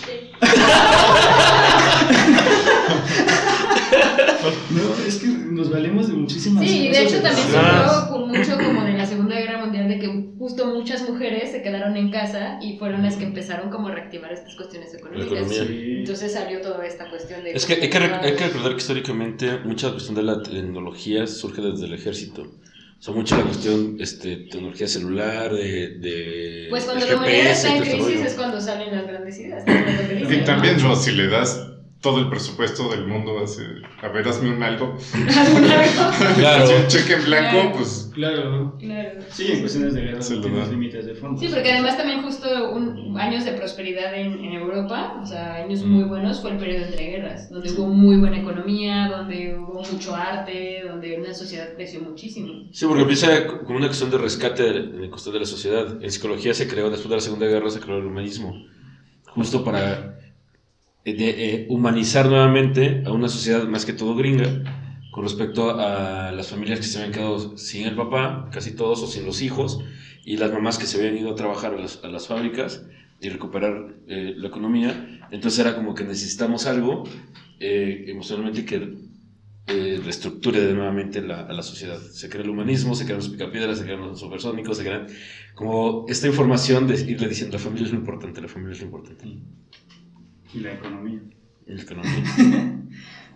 [4.71, 8.29] No, es que nos valemos de muchísimas Sí, y de hecho también se vio con
[8.29, 12.11] mucho como de la Segunda Guerra Mundial de que justo muchas mujeres se quedaron en
[12.11, 15.49] casa y fueron las que empezaron como a reactivar estas cuestiones económicas.
[15.49, 15.97] Sí.
[15.99, 17.53] Entonces salió toda esta cuestión de...
[17.53, 21.61] Es que hay que, hay que recordar que históricamente mucha cuestión de la tecnología surge
[21.61, 22.47] desde el ejército.
[23.01, 27.75] O sea, mucha la cuestión, este, tecnología celular, de, de Pues cuando la humanidad está
[27.75, 29.65] en crisis es cuando salen las grandes ideas.
[29.67, 30.45] Y ¿no?
[30.45, 31.59] también, no, si le das
[32.01, 33.61] todo el presupuesto del mundo, así,
[34.01, 34.97] a ver, hazme un algo,
[36.37, 36.65] Claro.
[36.65, 37.73] así un cheque en blanco, Claro.
[37.77, 38.77] pues Claro.
[38.79, 39.21] Claro.
[39.31, 41.39] Sí, en cuestiones de guerra tienes límites de fondo.
[41.41, 45.83] Sí, porque además también justo un, años de prosperidad en, en Europa, o sea, años
[45.85, 45.89] Mm.
[45.91, 50.15] muy buenos, fue el periodo entre guerras, donde hubo muy buena economía, donde hubo mucho
[50.17, 52.49] arte, donde una sociedad creció muchísimo.
[52.73, 56.03] Sí, porque empieza como una cuestión de rescate de, de cuestión de la sociedad.
[56.03, 58.55] En psicología se creó, después de la Segunda Guerra, se creó el humanismo.
[59.35, 60.19] Justo para
[61.05, 64.63] de, eh, humanizar nuevamente a una sociedad más que todo gringa
[65.11, 69.07] con respecto a las familias que se habían quedado sin el papá, casi todos, o
[69.07, 69.81] sin los hijos,
[70.25, 72.87] y las mamás que se habían ido a trabajar a las, a las fábricas
[73.21, 75.21] y recuperar eh, la economía.
[75.31, 77.05] Entonces era como que necesitamos algo
[77.59, 78.97] eh, emocionalmente que
[79.67, 82.01] eh, reestructure de nuevamente la, a la sociedad.
[82.01, 85.07] Se crea el humanismo, se crean los picapiedras, se crean los supersónicos, se crean
[85.55, 88.87] como esta información de irle diciendo la familia es lo importante, la familia es lo
[88.87, 89.27] importante.
[90.55, 91.21] Y la economía.
[91.67, 92.77] La economía.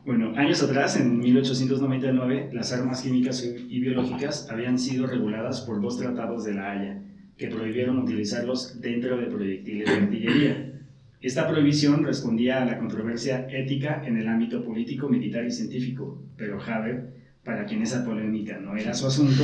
[0.05, 5.97] Bueno, años atrás, en 1899, las armas químicas y biológicas habían sido reguladas por dos
[5.97, 7.03] tratados de la Haya,
[7.39, 10.83] que prohibieron utilizarlos dentro de proyectiles de artillería.
[11.23, 16.63] Esta prohibición respondía a la controversia ética en el ámbito político, militar y científico, pero
[16.63, 19.43] Haber, para quien esa polémica no era su asunto,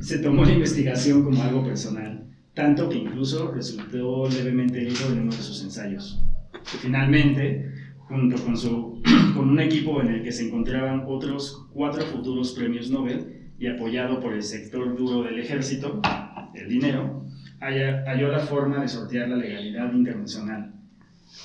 [0.00, 2.24] se tomó la investigación como algo personal,
[2.54, 6.24] tanto que incluso resultó levemente herido en uno de sus ensayos.
[6.62, 9.02] Finalmente, junto con, su,
[9.34, 14.20] con un equipo en el que se encontraban otros cuatro futuros premios Nobel y apoyado
[14.20, 16.00] por el sector duro del ejército,
[16.54, 17.24] el dinero,
[17.60, 20.72] halló la forma de sortear la legalidad internacional.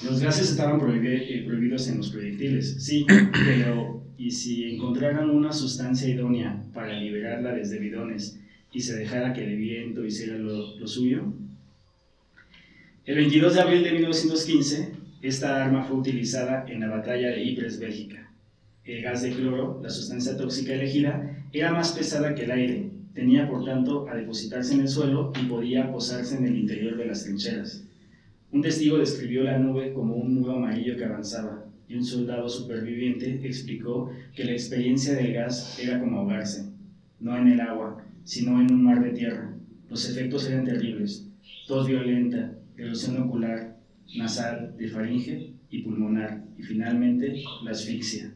[0.04, 3.06] Los gases estaban eh, prohibidos en los proyectiles, sí,
[3.46, 8.40] pero ¿y si encontraran una sustancia idónea para liberarla desde bidones
[8.72, 11.34] y se dejara que el viento hiciera lo, lo suyo?
[13.06, 14.92] El 22 de abril de 1915,
[15.22, 18.32] esta arma fue utilizada en la batalla de Ypres, Bélgica.
[18.86, 23.50] El gas de cloro, la sustancia tóxica elegida, era más pesada que el aire, tenía
[23.50, 27.26] por tanto a depositarse en el suelo y podía posarse en el interior de las
[27.26, 27.84] trincheras.
[28.52, 33.42] Un testigo describió la nube como un muro amarillo que avanzaba, y un soldado superviviente
[33.44, 36.70] explicó que la experiencia del gas era como ahogarse,
[37.20, 39.54] no en el agua, sino en un mar de tierra.
[39.90, 41.28] Los efectos eran terribles,
[41.68, 43.79] tos violenta, erosión ocular,
[44.16, 48.32] nasal, de faringe y pulmonar, y finalmente la asfixia.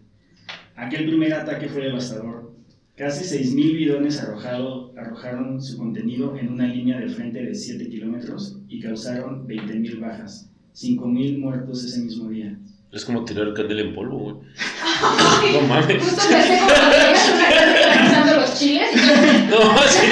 [0.76, 2.52] Aquel primer ataque fue devastador.
[2.96, 8.58] Casi 6.000 bidones arrojado- arrojaron su contenido en una línea de frente de 7 kilómetros
[8.70, 12.56] y causaron 20.000 bajas, 5.000 muertos ese mismo día.
[12.92, 14.36] Es como tirar candela en polvo, güey.
[15.54, 16.04] No mames.
[16.04, 16.60] Justo pensé
[18.22, 18.90] como los chiles.
[19.50, 20.08] No, sí.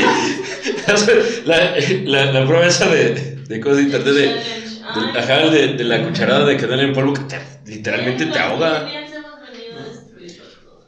[1.45, 4.60] La, la, la prueba esa de, de cosas de internet de,
[4.93, 8.83] Ajá, de, de la cucharada de canela en polvo que te- literalmente te ahoga.
[8.85, 10.87] Millennials hemos venido a destruirlo todo.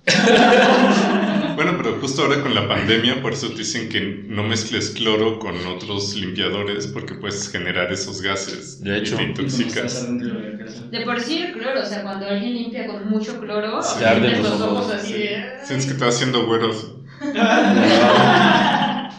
[1.55, 5.37] Bueno, pero justo ahora con la pandemia, por eso te dicen que no mezcles cloro
[5.39, 9.13] con otros limpiadores porque puedes generar esos gases De hecho.
[9.13, 10.07] y te intoxicas.
[10.91, 14.23] de por sí el cloro, o sea, cuando alguien limpia con mucho cloro, Te arden
[14.23, 15.25] tienes los los ojos ojos, así.
[15.63, 16.95] Sientes que estás haciendo güeros.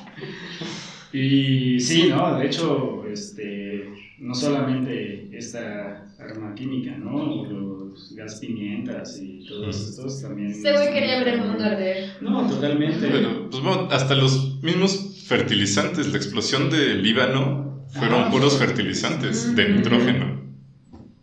[1.13, 2.37] Y sí, ¿no?
[2.39, 7.45] De hecho, este, no solamente esta arma química, ¿no?
[7.45, 10.51] Los gas pimientas y todos estos también.
[10.51, 12.11] Este güey quería ver el mundo arder.
[12.23, 13.09] No, totalmente.
[13.11, 18.31] Pero Pues bueno, hasta los mismos fertilizantes, la explosión del Líbano fueron Ah.
[18.31, 20.43] puros fertilizantes de nitrógeno.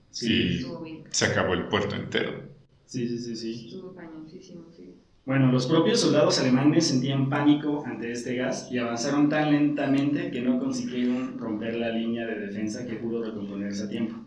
[0.10, 2.50] Sí, Y se acabó el puerto entero.
[2.86, 3.66] sí, sí, sí, sí.
[3.68, 4.70] Estuvo cañoncísimo, sí.
[5.32, 10.41] Bueno, los propios soldados alemanes sentían pánico ante este gas y avanzaron tan lentamente que
[10.41, 14.17] no consiguieron romper la línea de defensa que pudo recomponerse a tiempo.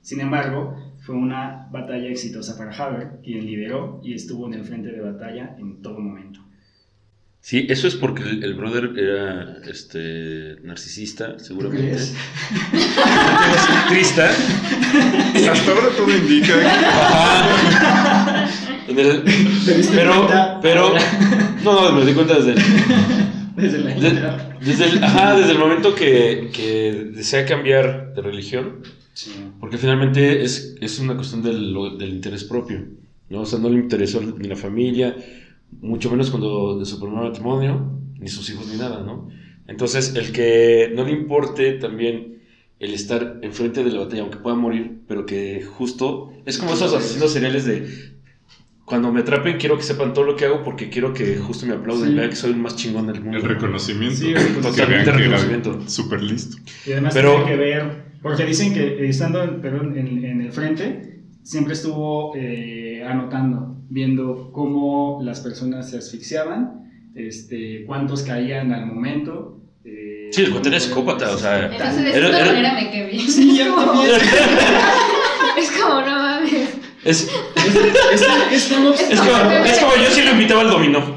[0.00, 4.92] Sin embargo, fue una batalla exitosa para Haber, quien lideró y estuvo en el frente
[4.92, 6.40] de batalla en todo momento.
[7.40, 11.86] Sí, eso es porque el, el brother era este narcisista, seguramente.
[11.86, 12.14] crees?
[13.90, 14.30] Trista.
[15.50, 18.45] Hasta ahora todo indica Ajá.
[18.88, 19.22] En el-
[19.64, 20.28] ¿Te diste pero,
[20.62, 20.92] pero,
[21.64, 22.58] no, no, me di cuenta desde el,
[23.56, 24.30] Desde la de- intro.
[24.60, 28.82] desde el, ajá, desde el momento que, que desea cambiar de religión,
[29.14, 29.32] Sí.
[29.60, 32.84] porque finalmente es, es una cuestión del, del interés propio,
[33.30, 33.40] ¿no?
[33.40, 35.16] O sea, no le interesó ni la familia,
[35.80, 39.28] mucho menos cuando de su primer matrimonio, ni sus hijos ni nada, ¿no?
[39.68, 42.42] Entonces, el que no le importe también
[42.78, 46.92] el estar enfrente de la batalla, aunque pueda morir, pero que justo es como esos
[46.92, 47.88] asesinos seriales de
[48.86, 51.74] cuando me atrapen quiero que sepan todo lo que hago porque quiero que justo me
[51.74, 52.14] aplaudan Sí.
[52.14, 53.36] y vean que soy el más chingón del mundo.
[53.38, 54.16] el reconocimiento.
[54.16, 55.74] Sí, el que vean totalmente que reconocimiento.
[55.80, 56.56] era súper listo.
[56.86, 60.40] Y además Pero- tiene que ver, porque dicen que eh, estando en, perdón, en, en
[60.40, 68.72] el frente, siempre estuvo eh, anotando, viendo cómo las personas se asfixiaban, este, cuántos caían
[68.72, 69.60] al momento.
[69.84, 73.28] eh, Sí, el era psicópata, o sea, Entonces, de era- manera me quedé bien.
[73.30, 74.10] Sí, yo también.
[75.58, 76.68] es como, no mames.
[77.06, 77.28] Es,
[78.52, 81.14] Es- como, es como yo sí lo invitaba al dominó.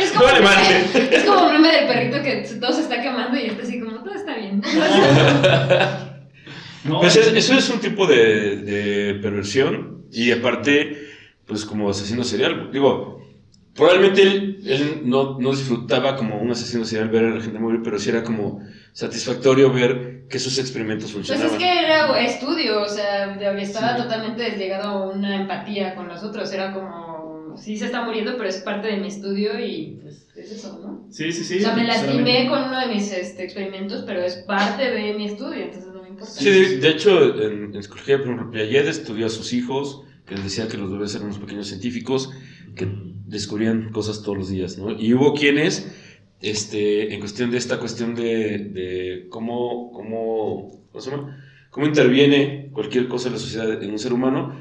[0.00, 3.46] Es como, meme- es como un meme del perrito que todo se está quemando y
[3.46, 4.60] está así como, todo está bien.
[6.84, 11.08] no, Pues es- eso es un tipo de, de perversión y aparte,
[11.46, 12.70] pues como asesino serial.
[12.72, 13.22] Digo,
[13.74, 17.80] probablemente él, él no, no disfrutaba como un asesino serial ver a la gente morir,
[17.82, 18.60] pero sí era como
[18.94, 21.52] satisfactorio ver que sus experimentos Pues funcionaban.
[21.52, 24.02] es que era estudio, o sea, estaba Sí.
[24.02, 26.50] totalmente desligado a una empatía con los otros.
[26.52, 30.52] Era como, sí se está muriendo, pero es parte de mi estudio y pues es
[30.52, 31.06] eso, ¿no?
[31.10, 31.58] Sí, sí, sí.
[31.58, 35.26] O sea, me lastimé con uno de mis este, experimentos, pero es parte de mi
[35.26, 36.32] estudio, entonces no me importa.
[36.32, 40.36] Sí, de, de hecho, en, en psicología, por ejemplo, Piaget estudió a sus hijos, que
[40.36, 42.30] les decía que los bebés eran unos pequeños científicos
[42.76, 42.88] que
[43.26, 44.90] descubrían cosas todos los días, ¿no?
[44.92, 45.92] Y hubo quienes,
[46.40, 51.36] este, en cuestión de esta cuestión de, de cómo, cómo, ¿cómo se llama?
[51.74, 54.54] cómo interviene cualquier cosa en la sociedad en un ser humano,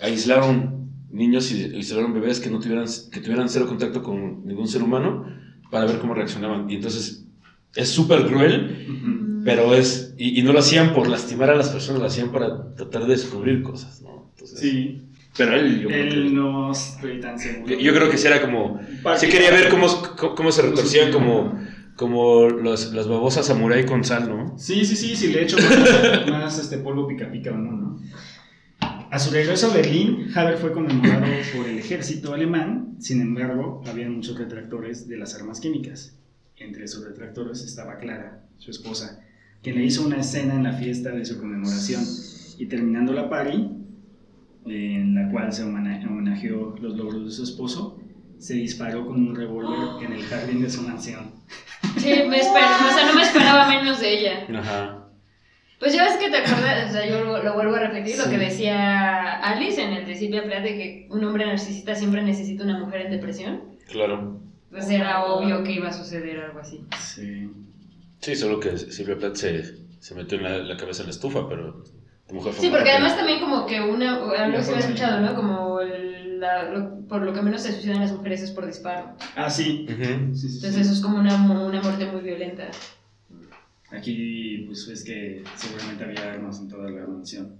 [0.00, 4.80] aislaron niños y aislaron bebés que no tuvieran, que tuvieran cero contacto con ningún ser
[4.84, 5.26] humano
[5.72, 6.70] para ver cómo reaccionaban.
[6.70, 7.26] Y entonces
[7.74, 12.00] es súper cruel, pero es, y, y no lo hacían por lastimar a las personas,
[12.00, 14.30] lo hacían para tratar de descubrir cosas, ¿no?
[14.30, 17.74] Entonces, Sí, Pero él, yo, creo él que, no estoy tan seguro.
[17.78, 18.80] yo creo que sí era como,
[19.16, 19.86] sí quería ver cómo,
[20.36, 21.58] cómo, se retorcían como,
[21.96, 24.58] como los, las babosas samurai con sal, ¿no?
[24.58, 28.00] Sí, sí, sí, sí, le echo más, más, este polvo pica pica o no, ¿no?
[29.10, 34.08] A su regreso a Berlín, Haber fue conmemorado por el ejército alemán, sin embargo, había
[34.08, 36.16] muchos retractores de las armas químicas.
[36.56, 39.20] Entre sus retractores estaba Clara, su esposa,
[39.62, 42.02] quien le hizo una escena en la fiesta de su conmemoración
[42.58, 43.81] y terminando la party,
[44.66, 47.98] en la cual se homenajeó los logros de su esposo,
[48.38, 51.32] se disparó con un revólver en el jardín de su mansión.
[51.98, 54.46] Sí, me esperaba, o sea, no me esperaba menos de ella.
[54.58, 54.98] Ajá.
[55.78, 58.24] Pues ya ves que te acuerdas, o sea, yo lo, lo vuelvo a repetir, lo
[58.24, 58.30] Sí.
[58.30, 62.62] que decía Alice en el de Silvia Plath de que un hombre narcisista siempre necesita
[62.62, 63.62] una mujer en depresión.
[63.88, 64.40] Claro.
[64.70, 66.84] Pues era obvio que iba a suceder algo así.
[67.00, 67.50] Sí.
[68.20, 69.62] Sí, solo que Silvia Plath se,
[69.98, 71.82] se metió en la, la cabeza en la estufa, pero
[72.32, 74.80] de mujer fue Sí, porque además también como que una, algo que había forma.
[74.80, 75.34] escuchado, ¿no?
[75.34, 79.14] Como el- la- lo- por lo que menos se suicidan las mujeres es por disparo.
[79.36, 79.86] Ah, sí.
[79.88, 80.34] Ujú.
[80.34, 80.56] Sí, sí, sí.
[80.56, 82.68] Entonces eso es como una, una muerte muy violenta.
[83.90, 87.56] Aquí, pues es que seguramente había armas en toda la mansión.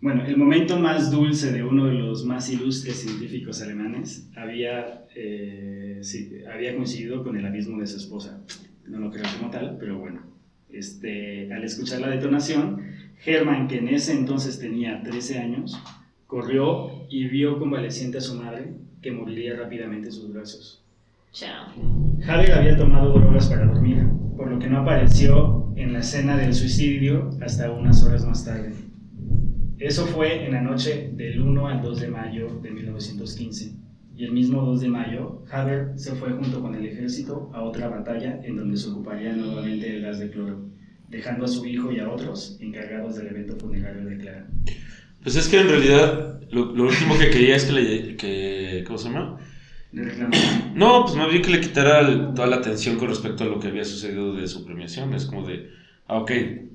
[0.00, 5.98] Bueno, el momento más dulce de uno de los más ilustres científicos alemanes había, eh,
[6.02, 8.38] sí, había coincidido con el abismo de su esposa.
[8.86, 10.22] No lo creo como tal, pero bueno.
[10.70, 12.84] Este, al escuchar la detonación,
[13.24, 15.80] Hermann, que en ese entonces tenía 13 años,
[16.26, 20.82] corrió y vio convaleciente a su madre, que moriría rápidamente en sus brazos.
[21.32, 21.66] Chao.
[22.28, 24.06] Haber había tomado drogas para dormir,
[24.36, 28.72] por lo que no apareció en la escena del suicidio hasta unas horas más tarde.
[29.78, 33.74] Eso fue en la noche del 1 al 2 de mayo de 1915.
[34.16, 37.88] Y el mismo 2 de mayo, Haber se fue junto con el ejército a otra
[37.88, 40.60] batalla en donde se ocuparía nuevamente el gas de cloro,
[41.08, 44.46] dejando a su hijo y a otros encargados del evento funerario de Clara.
[45.22, 48.16] Pues es que en realidad lo, lo último que quería es que le.
[48.16, 49.38] Que, ¿Cómo se llama?
[50.74, 53.60] No, pues más bien que le quitara el- toda la atención con respecto a lo
[53.60, 55.14] que había sucedido de su premiación.
[55.14, 55.70] Es como de,
[56.08, 56.30] ah, ok,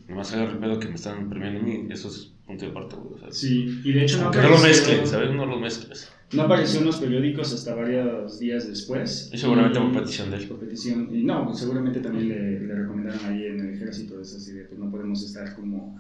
[0.07, 1.87] nomás agarra el pedo que me están premiando a mí.
[1.89, 3.15] Eso es punto de aparte, güey.
[3.15, 5.31] O sea, Sí, y de hecho no que no lo ¿sabes?
[5.31, 6.11] No lo mezcles.
[6.33, 9.29] No apareció en los periódicos hasta varios días después.
[9.33, 10.47] Y seguramente Y- por petición de él.
[10.47, 11.09] por petición.
[11.11, 14.65] Y no, pues seguramente también le, le recomendaron ahí en el ejército eso así de
[14.65, 15.99] pues no podemos estar como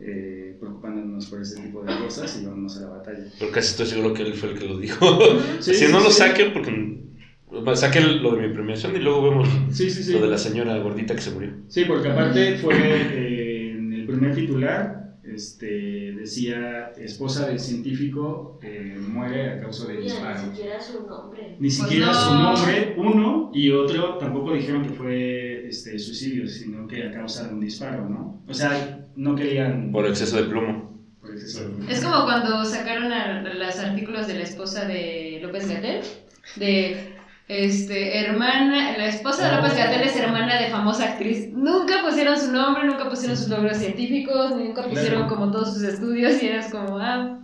[0.00, 3.24] eh, preocupándonos por ese tipo de cosas y vámonos a la batalla.
[3.38, 5.18] Pero casi estoy seguro que él fue el que lo dijo.
[5.60, 6.18] Sí, si sí, no lo sí.
[6.18, 6.96] saquen, porque.
[7.74, 10.12] Saquen lo de mi premiación y luego vemos Sí, sí, sí.
[10.12, 11.52] lo de la señora gordita que se murió.
[11.68, 15.05] Sí, porque aparte fue eh, en el primer titular,
[15.36, 20.40] este, decía esposa del científico eh, muere a causa de disparo.
[20.48, 21.56] ni siquiera su nombre.
[21.58, 22.14] Ni siquiera no.
[22.14, 27.46] su nombre, uno, y otro tampoco dijeron que fue este, suicidio, sino que a causa
[27.46, 28.40] de un disparo, ¿no?
[28.48, 29.92] O sea, no querían...
[29.92, 30.98] Por exceso de plomo.
[31.20, 35.68] por exceso de- Es como cuando sacaron a, los artículos de la esposa de López
[35.68, 36.02] Gatel,
[36.56, 37.15] de
[37.48, 41.48] este hermana, la esposa de López Gatel es hermana de famosa actriz.
[41.52, 45.28] Nunca pusieron su nombre, nunca pusieron sus logros científicos, nunca pusieron Claro.
[45.28, 47.38] como todos sus estudios y eras como, ah,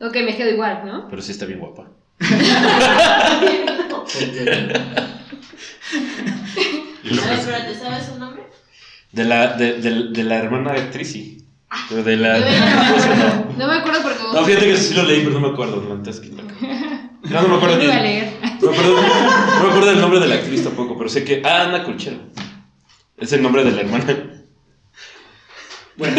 [0.00, 1.06] ok, me quedo igual, ¿no?
[1.08, 1.86] Pero sí está bien guapa.
[2.20, 2.24] Y
[7.14, 8.42] lo A ver, que- pero ¿te sabes su nombre?
[9.12, 11.44] De la, de, de- de la hermana de actriz, sí.
[11.88, 12.38] Pero de la.
[12.38, 15.52] No, me- no me acuerdo porque No, fíjate que sí lo leí, pero no me
[15.54, 15.84] acuerdo.
[15.88, 16.30] la neta es que-
[17.30, 17.84] No, no me acuerdo no ni.
[17.84, 18.28] iba a leer.
[18.60, 21.42] No me acuerdo, no me acuerdo del nombre de la actriz tampoco, pero sé que.
[21.44, 22.18] Ah, Ana Colchero.
[23.16, 24.16] Es el nombre de la hermana.
[25.96, 26.16] Bueno,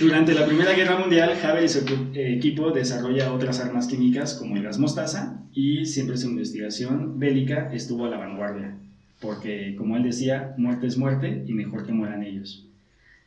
[0.00, 1.80] durante la Primera Guerra Mundial, Haber y su
[2.14, 7.70] eh, equipo desarrolla otras armas químicas como el gas mostaza y siempre su investigación bélica
[7.72, 8.78] estuvo a la vanguardia,
[9.20, 12.66] porque como él decía, muerte es muerte y mejor que mueran ellos.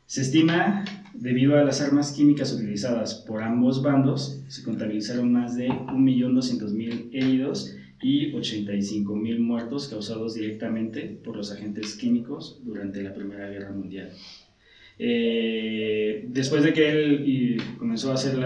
[0.06, 0.84] Se estima,
[1.14, 7.76] debido a las armas químicas utilizadas por ambos bandos, se contabilizaron más de 1.200.000 heridos
[8.02, 14.10] y 85.000 muertos causados directamente por los agentes químicos durante la Primera Guerra Mundial.
[14.98, 18.38] Eh, después de que él comenzó a hacer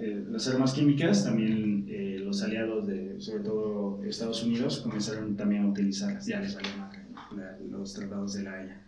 [0.00, 5.62] eh, las armas químicas, también eh, los aliados, de, sobre todo Estados Unidos, comenzaron también
[5.62, 6.26] a utilizarlas.
[6.26, 6.70] Ya les valió
[7.70, 8.83] los tratados de la Haya.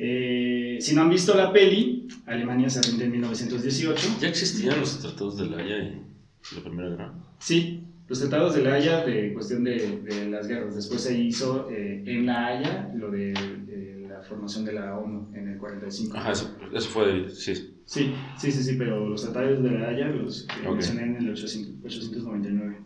[0.00, 4.08] Eh, si no han visto la peli, Alemania se rinde en 1918.
[4.20, 7.14] Ya existían los tratados de la Haya y la Primera Guerra.
[7.40, 10.76] Sí, los tratados de la Haya de cuestión de, de las guerras.
[10.76, 13.32] Después se hizo eh, en la Haya lo de,
[13.66, 16.16] de la formación de la ONU en el 45.
[16.16, 17.28] Ajá, eso, eso fue.
[17.30, 17.74] Sí.
[17.84, 20.74] Sí, sí, sí, sí, pero los tratados de la Haya los que Ok.
[20.74, 22.76] mencioné en el 800 899.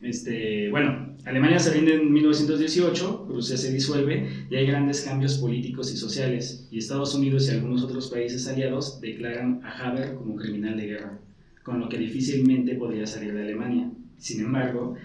[0.00, 5.92] Este, bueno, Alemania se rinde en 1918, Rusia se disuelve y hay grandes cambios políticos
[5.92, 10.76] y sociales, y Estados Unidos y algunos otros países aliados declaran a Haber como criminal
[10.76, 11.18] de guerra,
[11.62, 13.90] con lo que difícilmente podría salir de Alemania.
[14.16, 14.96] Sin embargo,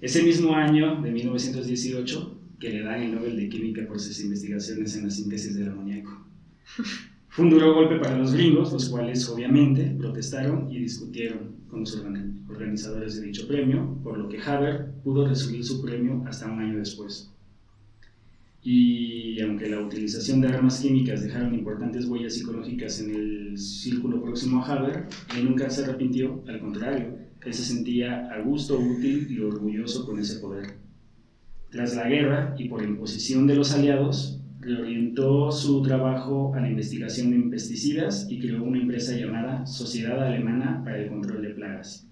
[0.00, 4.96] ese mismo año de 1918 que le dan el Nobel de Química por sus investigaciones
[4.96, 6.26] en la síntesis del amoníaco.
[7.38, 11.96] Fue un duro golpe para los gringos, los cuales obviamente protestaron y discutieron con los
[11.96, 16.58] organ- organizadores de dicho premio, por lo que Haber pudo recibir su premio hasta un
[16.58, 17.30] año después.
[18.64, 24.60] Y aunque la utilización de armas químicas dejaron importantes huellas psicológicas en el círculo próximo
[24.64, 29.38] a Haber, él nunca se arrepintió, al contrario, él se sentía a gusto, útil y
[29.38, 30.74] orgulloso con ese poder.
[31.70, 34.37] Tras la guerra y por imposición de los aliados,
[34.68, 40.82] reorientó su trabajo a la investigación en pesticidas y creó una empresa llamada Sociedad Alemana
[40.84, 42.06] para el Control de Plagas,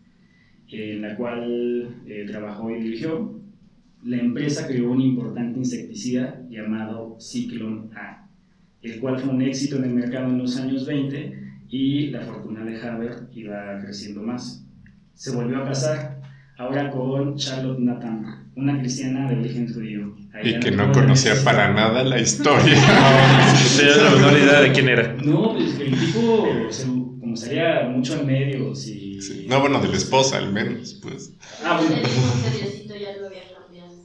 [0.69, 3.41] en la cual eh, trabajó y dirigió.
[4.05, 8.29] La empresa creó un importante insecticida llamado Cyclone A,
[8.83, 12.65] el cual fue un éxito en el mercado en los años 20 y la fortuna
[12.65, 14.65] de Haber iba creciendo más.
[15.15, 16.23] Se volvió a casar,
[16.57, 20.17] ahora con Charlotte Nathan, una cristiana de origen judío.
[20.43, 22.75] Y que no conocía para nada la historia.
[22.77, 25.15] No tenía la menor idea de quién era.
[25.25, 29.21] No, pues que el tipo, se- como salía mucho en medios y...
[29.21, 29.47] Sí.
[29.49, 31.33] No, bueno, de la esposa al menos, pues.
[31.65, 32.03] Ah, bueno,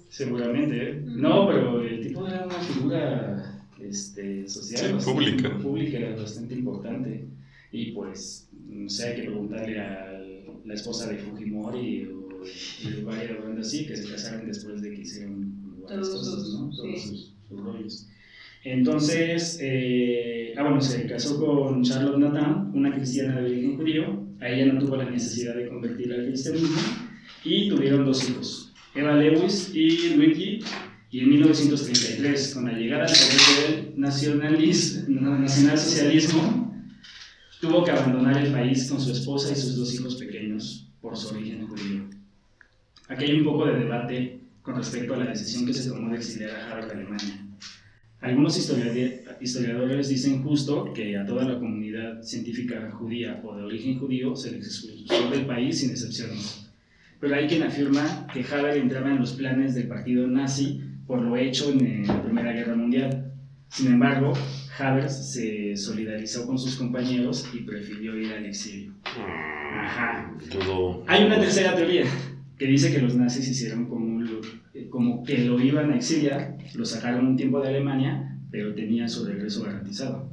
[0.10, 1.02] seguramente, ¿eh?
[1.06, 4.80] No, pero el tipo era una figura este, social.
[4.80, 5.58] Sí, bastante- pública.
[5.62, 7.26] Pública, bastante importante.
[7.72, 10.20] Y pues, no sé, hay que preguntarle a
[10.66, 15.02] la esposa de Fujimori o y varias bandas así que se casaron después de que
[15.02, 16.70] hicieron varias cosas, ¿no?
[16.70, 17.08] Todos sí.
[17.08, 18.08] sus, sus rollos.
[18.64, 24.28] Entonces, eh, ah, bueno, se casó con Charlotte Nathan, una cristiana de origen judío.
[24.40, 26.78] A ella no tuvo la necesidad de convertir al cristianismo
[27.44, 30.60] y tuvieron dos hijos, Eva Lewis y Luigi.
[31.10, 36.72] Y en 1933, con la llegada al poder del nacionalsocialismo,
[37.60, 41.36] tuvo que abandonar el país con su esposa y sus dos hijos pequeños por su
[41.36, 41.91] origen judío.
[43.12, 46.16] Aquí hay un poco de debate con respecto a la decisión que se tomó de
[46.16, 47.46] exiliar a Harvard de Alemania.
[48.22, 54.34] Algunos historiadores dicen justo que a toda la comunidad científica judía o de origen judío
[54.34, 56.72] se les expulsó del país sin excepciones.
[57.20, 61.36] Pero hay quien afirma que Haber entraba en los planes del partido nazi por lo
[61.36, 63.34] hecho en la Primera Guerra Mundial.
[63.68, 64.32] Sin embargo,
[64.80, 68.94] Haber se solidarizó con sus compañeros y prefirió ir al exilio.
[69.04, 70.34] Ajá.
[71.08, 72.06] Hay una tercera teoría
[72.62, 74.24] que dice que los nazis hicieron como,
[74.92, 79.26] como que lo iban a exiliar, lo sacaron un tiempo de Alemania, pero tenía su
[79.26, 80.30] regreso garantizado.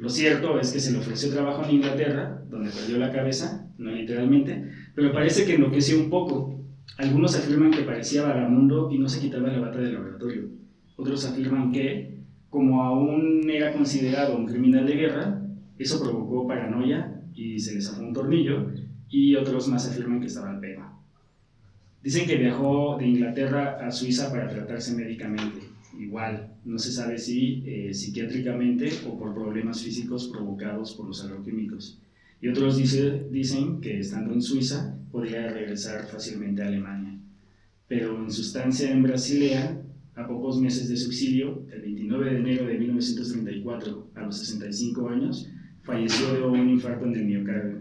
[0.00, 3.92] Lo cierto es que se le ofreció trabajo en Inglaterra, donde perdió la cabeza, no
[3.92, 6.60] literalmente, pero parece que enloqueció un poco.
[6.98, 10.48] Algunos afirman que parecía vagamundo y no se quitaba la bata del laboratorio.
[10.96, 12.18] Otros afirman que,
[12.50, 15.40] como aún era considerado un criminal de guerra,
[15.78, 18.72] eso provocó paranoia y se le zafó un tornillo,
[19.08, 20.91] y otros más afirman que estaba al pedo.
[22.02, 25.60] Dicen que viajó de Inglaterra a Suiza para tratarse médicamente.
[25.98, 32.00] Igual, no se sabe si eh, psiquiátricamente o por problemas físicos provocados por los agroquímicos.
[32.40, 37.20] Y otros dice, dicen que estando en Suiza podría regresar fácilmente a Alemania.
[37.86, 39.80] Pero en su estancia en Brasilea,
[40.16, 45.08] a pocos meses de su exilio, el 29 de enero de 1934, a los 65
[45.08, 45.48] años,
[45.82, 47.78] falleció de un infarto en el miocardio.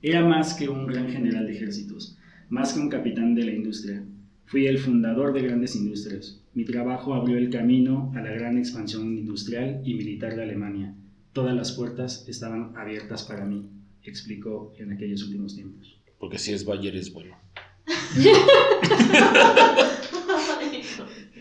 [0.00, 2.16] Era más que un gran general de ejércitos,
[2.54, 4.04] más que un capitán de la industria.
[4.46, 6.40] Fui el fundador de grandes industrias.
[6.54, 10.94] Mi trabajo abrió el camino a la gran expansión industrial y militar de Alemania.
[11.32, 13.68] Todas las puertas estaban abiertas para mí,
[14.04, 16.00] explicó en aquellos últimos tiempos.
[16.20, 17.36] Porque si es Bayer es bueno.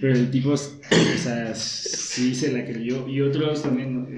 [0.02, 3.08] Pero el tipo, o sea, sí se la creyó.
[3.08, 4.18] Y otros también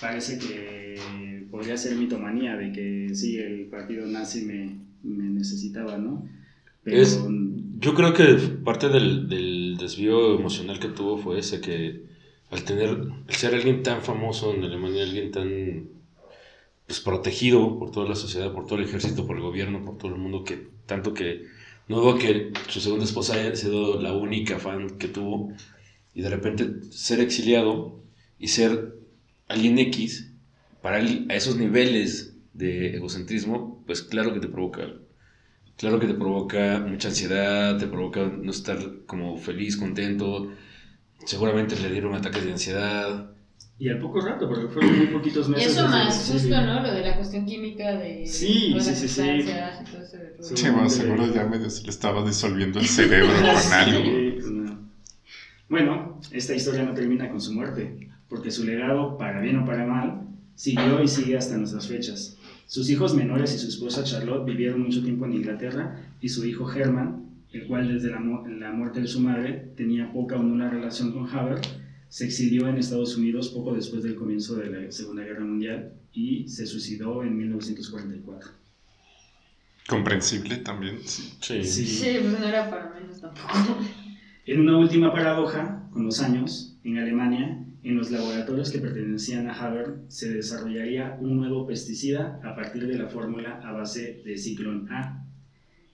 [0.00, 6.28] parece que podría ser mitomanía de que sí, el partido nazi me, me necesitaba, ¿no?
[6.84, 7.20] Es,
[7.80, 12.02] yo creo que parte del, del, desvío emocional que tuvo fue ese que
[12.50, 15.88] al tener, al ser alguien tan famoso en Alemania, alguien tan
[16.86, 20.14] pues, protegido por toda la sociedad, por todo el ejército, por el gobierno, por todo
[20.14, 21.46] el mundo, que tanto que
[21.88, 25.52] no dudo que su segunda esposa haya sido la única fan que tuvo,
[26.14, 28.00] y de repente ser exiliado
[28.38, 28.94] y ser
[29.48, 30.30] alguien X,
[30.82, 34.82] para él, a esos niveles de egocentrismo, pues claro que te provoca
[35.76, 40.50] Claro que te provoca mucha ansiedad, te provoca no estar como feliz, contento.
[41.24, 43.30] Seguramente le dieron ataques de ansiedad.
[43.78, 45.66] Y al poco rato, porque fueron muy poquitos meses.
[45.66, 46.82] Y eso más, justo, ¿no?
[46.82, 48.22] Lo de la cuestión química de.
[48.26, 49.44] Sí, sí, sí, sí.
[50.40, 54.02] Sí, bueno, seguro ya me le estaba disolviendo el cerebro con algo.
[54.34, 54.46] Pues
[55.68, 59.84] bueno, esta historia no termina con su muerte, porque su legado, para bien o para
[59.84, 62.36] mal, siguió y sigue hasta nuestras fechas.
[62.66, 66.70] Sus hijos menores y su esposa Charlotte vivieron mucho tiempo en Inglaterra y su hijo
[66.70, 71.12] Herman, el cual desde la, la muerte de su madre tenía poca o nula relación
[71.12, 71.60] con Haber,
[72.08, 76.48] se exilió en Estados Unidos poco después del comienzo de la Segunda Guerra Mundial y
[76.48, 78.50] se suicidó en 1944.
[79.88, 81.34] Comprensible también, sí.
[81.40, 82.18] Sí, sí.
[82.20, 83.78] pues no era para menos tampoco.
[84.44, 89.54] En una última paradoja, con los años, en Alemania, en los laboratorios que pertenecían a
[89.54, 94.88] Haber se desarrollaría un nuevo pesticida a partir de la fórmula a base de ciclón
[94.90, 95.24] A.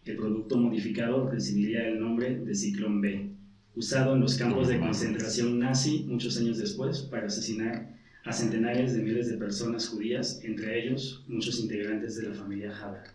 [0.06, 3.28] El producto modificado recibiría el nombre de ciclón B,
[3.76, 9.02] usado en los campos de concentración nazi muchos años después para asesinar a centenares de
[9.02, 13.10] miles de personas judías, entre ellos muchos integrantes de la familia Haber.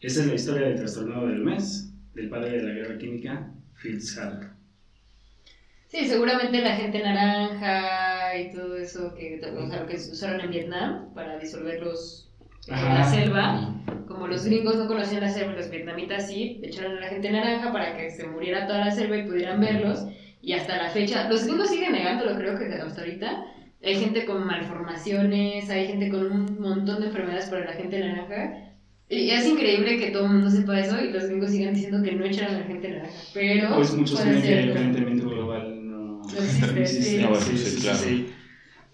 [0.00, 4.16] Esta es la historia del trastornado del mes, del padre de la guerra química, Fritz
[4.16, 4.53] Haber.
[5.94, 11.14] Sí, seguramente la gente naranja y todo eso que, o sea, que usaron en Vietnam
[11.14, 12.32] para disolverlos
[12.66, 13.72] en la selva.
[14.08, 17.72] Como los gringos no conocían la selva, los vietnamitas sí, echaron a la gente naranja
[17.72, 20.04] para que se muriera toda la selva y pudieran verlos.
[20.42, 23.44] Y hasta la fecha, los gringos siguen negándolo, creo que hasta ahorita.
[23.84, 28.72] Hay gente con malformaciones, hay gente con un montón de enfermedades para la gente naranja.
[29.08, 32.12] Y es increíble que todo el mundo sepa eso y los gringos sigan diciendo que
[32.16, 33.14] no echaron a la gente naranja.
[33.32, 33.76] Pero.
[33.76, 35.23] Pues muchos global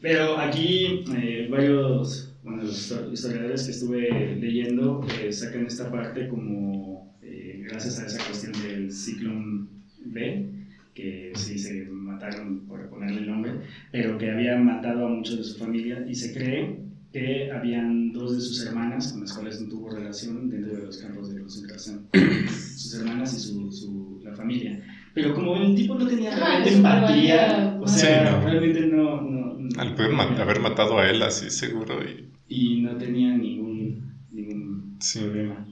[0.01, 7.15] pero aquí eh, varios, bueno, los historiadores que estuve leyendo eh, sacan esta parte como
[7.23, 9.69] eh, gracias a esa cuestión del ciclón
[10.07, 10.51] B,
[10.95, 13.53] que sí se mataron por ponerle el nombre,
[13.93, 16.81] pero que habían matado a muchos de su familia y se cree
[17.13, 20.99] que habían dos de sus hermanas con las cuales no tuvo relación dentro de los
[20.99, 22.07] campos de concentración,
[22.49, 24.81] sus hermanas y su, su la familia
[25.15, 29.21] pero como el tipo no tenía realmente empatía, o sea, realmente no...
[29.23, 32.01] no, Al poder haber matado a él así, seguro.
[32.05, 35.67] Y, y no tenía ningún, ningún problema.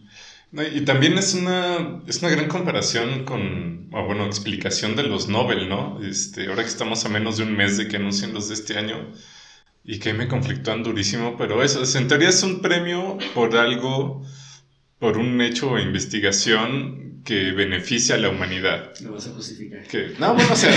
[0.51, 5.29] No, y también es una, es una gran comparación con, o bueno, explicación de los
[5.29, 6.01] Nobel, ¿no?
[6.03, 8.79] Este, ahora que estamos a menos de un mes de que anuncien los de este
[8.79, 9.13] año
[9.85, 14.23] y que me conflictúan durísimo, pero eso, es- en teoría es un premio por algo,
[14.99, 18.93] por un hecho o investigación que beneficia a la humanidad.
[19.03, 19.81] Lo vas a justificar.
[20.19, 20.71] No, bueno, o sea,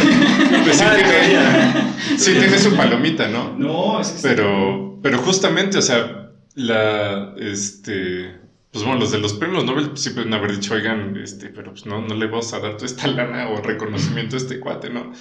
[0.64, 3.58] pues sí tiene, sí tiene su palomita, ¿no?
[3.58, 8.36] No, es que Pero, pero justamente, o sea, la, este,
[8.72, 11.86] pues bueno, los de los premios Nobel sí pueden haber dicho, oigan, este, pero pues
[11.86, 15.12] no, no le vamos a dar toda esta lana o reconocimiento a este cuate, ¿no?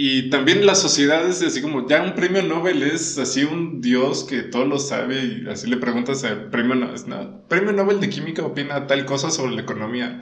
[0.00, 4.42] Y también las sociedades, así como, ya un premio Nobel es así un dios que
[4.42, 8.44] todo lo sabe y así le preguntas al premio Nobel, no, premio Nobel de Química
[8.44, 10.20] opina tal cosa sobre la economía.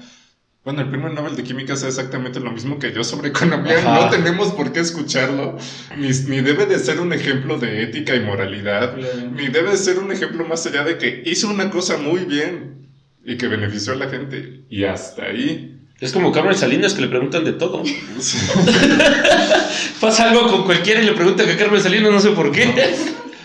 [0.67, 3.79] Bueno, el premio Nobel de Química es exactamente lo mismo que yo sobre economía.
[3.79, 4.01] Ajá.
[4.07, 5.57] No tenemos por qué escucharlo.
[5.97, 8.97] Ni, ni debe de ser un ejemplo de ética y moralidad.
[8.97, 9.31] Claro.
[9.31, 12.89] Ni debe de ser un ejemplo más allá de que hizo una cosa muy bien
[13.25, 14.65] y que benefició a la gente.
[14.69, 15.83] Y hasta ahí.
[16.01, 17.85] Es como Carmen Salinas que le preguntan de todo.
[20.01, 22.69] Pasa algo con cualquiera y le preguntan a Carmen Salinas, no sé por qué.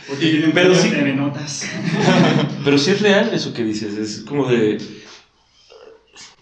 [0.07, 0.91] Porque Y- pero sí-.
[2.65, 4.79] Pero sí es real eso que dices, es como de...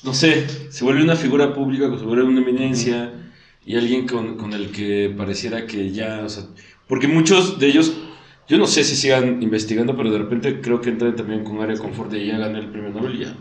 [0.04, 3.12] No sé, se vuelve una figura pública, se vuelve una eminencia
[3.66, 6.44] y alguien con, con el que pareciera que ya, o sea,
[6.88, 7.94] porque muchos de ellos,
[8.48, 11.76] yo no sé si sigan investigando, pero de repente creo que entran también con área
[11.76, 13.36] de confort de ya gané el premio Nobel y ya.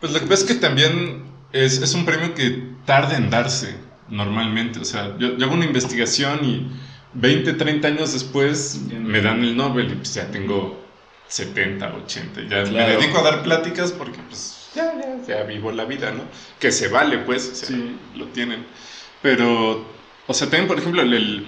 [0.00, 3.76] Pues lo que pasa es que también es, es un premio que tarda en darse
[4.08, 4.80] normalmente.
[4.80, 6.66] O sea, yo, yo hago una investigación y
[7.14, 10.82] 20, 30 años después me dan el Nobel y pues ya tengo
[11.28, 12.42] 70, 80.
[12.48, 16.24] Ya me dedico a dar pláticas porque pues ya, ya, ya vivo la vida, ¿no?
[16.58, 17.96] Que se vale, pues, o sea, Sí.
[18.14, 18.64] lo tienen.
[19.22, 19.86] Pero,
[20.26, 21.46] o sea, también, por ejemplo, el, el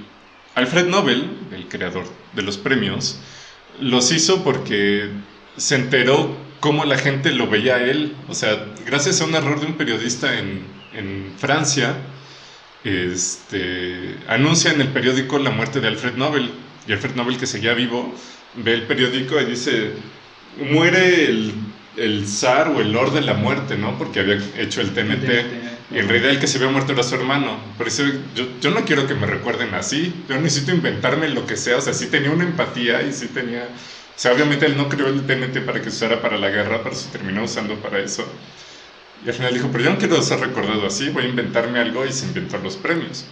[0.55, 2.05] Alfred Nobel, el creador
[2.35, 3.21] de los premios,
[3.81, 5.11] los hizo porque
[5.57, 8.15] se enteró cómo la gente lo veía a él.
[8.29, 10.63] O sea, gracias a un error de un periodista en,
[10.93, 11.97] en Francia,
[12.85, 16.51] este, anuncia en el periódico la muerte de Alfred Nobel.
[16.87, 18.15] Y Alfred Nobel, que seguía vivo,
[18.55, 19.93] ve el periódico y dice,
[20.59, 21.53] muere el,
[21.97, 23.97] el zar o el lord de la muerte, ¿no?
[23.99, 25.29] Porque había hecho el TNT.
[25.91, 27.59] Y en realidad el que se había muerto era su hermano.
[27.77, 28.03] Por eso
[28.35, 30.13] yo, yo no quiero que me recuerden así.
[30.29, 31.77] Yo necesito inventarme lo que sea.
[31.77, 33.65] O sea, sí tenía una empatía y sí tenía...
[33.65, 36.81] O sea, obviamente él no creó el TNT para que se usara para la guerra,
[36.83, 38.25] pero se terminó usando para eso.
[39.25, 42.05] Y al final dijo, pero yo no quiero ser recordado así, voy a inventarme algo
[42.05, 43.25] y se inventó los premios.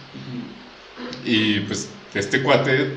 [1.23, 2.93] Y pues este cuate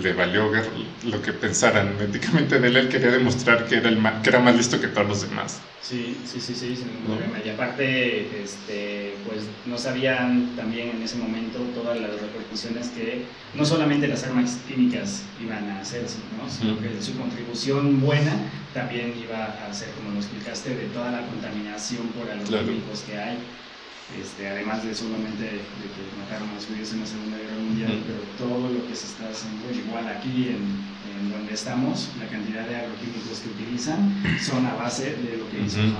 [0.00, 0.68] le valió ver
[1.04, 2.76] lo que pensaran éticamente de él.
[2.76, 5.60] Él quería demostrar que era, el que era más listo que todos los demás.
[5.80, 7.38] Sí, sí, sí, sí, sin ningún problema.
[7.44, 13.64] Y aparte, este, pues no sabían también en ese momento todas las repercusiones que no
[13.64, 16.02] solamente las armas químicas iban a hacer,
[16.38, 16.48] ¿no?
[16.48, 18.32] sino que su contribución buena
[18.72, 22.66] también iba a ser, como lo explicaste, de toda la contaminación por Claro.
[22.66, 23.38] químicos que hay.
[24.12, 28.02] Este, además de solamente de que mataron a los judíos en la Segunda Guerra Mundial,
[28.06, 32.66] pero todo lo que se está haciendo, igual aquí en, en donde estamos, la cantidad
[32.66, 35.96] de agroquímicos que utilizan son a base de lo que hizo ¿no?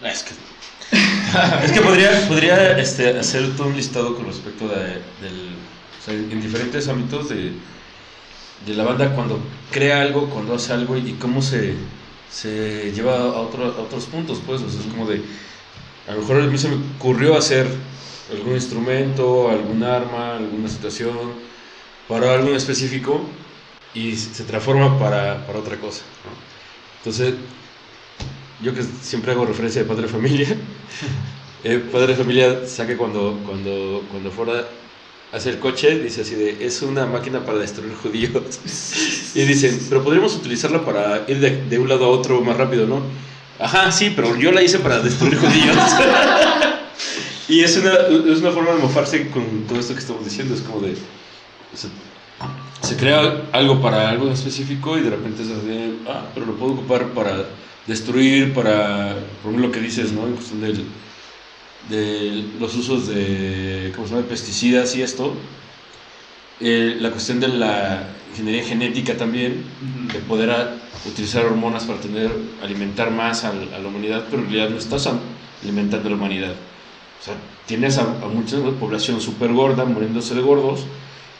[0.00, 0.34] Ah, Es que,
[1.64, 5.56] es que podría, podría este, hacer todo un listado con respecto de, del,
[5.98, 7.62] o sea, en diferentes ámbitos de,
[8.66, 9.40] de la banda cuando
[9.70, 11.74] crea algo, cuando hace algo y cómo se,
[12.28, 15.22] se lleva a, otro- a otros puntos, pues, o sea, es como de,
[16.08, 17.66] a lo mejor a mí se me ocurrió hacer
[18.32, 21.16] algún instrumento, algún arma, alguna situación,
[22.08, 23.20] para algo en específico
[23.94, 26.02] y se transforma para, para otra cosa.
[26.24, 26.30] ¿no?
[26.98, 27.34] Entonces,
[28.62, 30.48] yo que siempre hago referencia de padre familia,
[31.64, 34.66] eh, padre familia saque cuando, cuando, cuando fuera
[35.32, 38.60] a hacer el coche, dice así de, es una máquina para destruir judíos.
[39.34, 42.86] y dicen, pero podríamos utilizarla para ir de, de un lado a otro más rápido,
[42.86, 43.02] ¿no?
[43.58, 45.76] Ajá, sí, pero yo la hice para destruir judíos.
[47.48, 47.92] y es una,
[48.32, 50.94] es una forma de mofarse con todo esto que estamos diciendo, es como de...
[52.82, 56.72] se crea algo para algo específico y de repente es de, ah, pero lo puedo
[56.72, 57.44] ocupar para
[57.86, 60.26] destruir, para, por lo que dices, ¿no?
[60.26, 60.84] En cuestión del,
[61.88, 65.34] de los usos de, ¿cómo se llama?, pesticidas y esto.
[66.60, 72.30] Eh, la cuestión de la ingeniería genética también, de poder a- utilizar hormonas para tener,
[72.60, 75.20] alimentar más al- a, la humanidad, pero en realidad no estás a-
[75.62, 76.56] alimentando a la humanidad.
[77.18, 77.34] O sea,
[77.64, 80.88] tienes a, a mucha población súper gorda muriéndose de gordos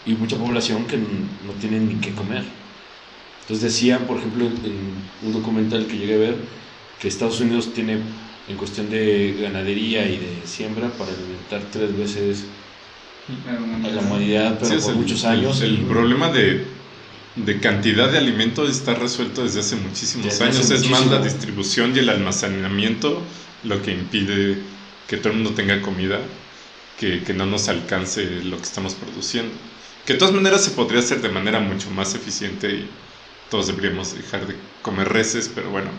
[0.05, 2.45] y mucha población que n- no tiene ni qué comer.
[3.41, 6.49] Entonces decían, por ejemplo, en, un documental que llegué a ver,
[6.99, 8.05] que Estados Unidos tiene,
[8.47, 12.53] en cuestión de ganadería y de siembra, para alimentar tres veces
[13.29, 15.61] a la humanidad, pero Sí, por el- muchos el- años.
[15.61, 16.76] El, y- problema de,
[17.37, 20.59] de cantidad de alimento está resuelto desde hace muchísimos Desde años.
[20.59, 21.25] hace es más la muchísimo.
[21.25, 23.23] distribución y el almacenamiento
[23.63, 24.59] lo que impide
[25.07, 26.21] que todo el mundo tenga comida,
[26.99, 29.55] que, que no nos alcance lo que estamos produciendo.
[30.05, 32.91] Que de todas maneras se podría hacer de manera mucho más eficiente y
[33.51, 35.91] todos deberíamos dejar de comer reses, pero bueno,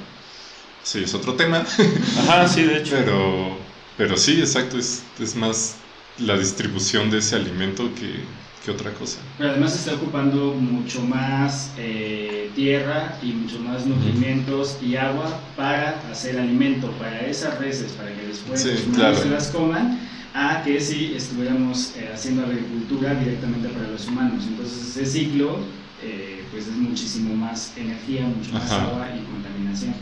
[0.84, 1.66] sí es otro tema.
[2.20, 2.96] Ajá, sí, de hecho.
[2.96, 3.58] Pero,
[3.98, 5.76] pero sí, exacto, es, es más
[6.18, 8.26] la distribución de ese alimento que,
[8.68, 9.20] que otra cosa.
[9.38, 16.01] Pero además está ocupando mucho más eh, tierra y mucho más nutrimentos y agua para
[16.11, 19.18] hacer alimento para esas reses, para que después Sí, los humanos claro.
[19.24, 19.99] se las coman,
[20.34, 24.43] a que si estuviéramos eh, haciendo agricultura directamente para los humanos.
[24.45, 25.59] Entonces ese ciclo
[26.03, 28.84] eh, pues es muchísimo más energía, mucho más Ajá.
[28.84, 29.93] agua y contaminación.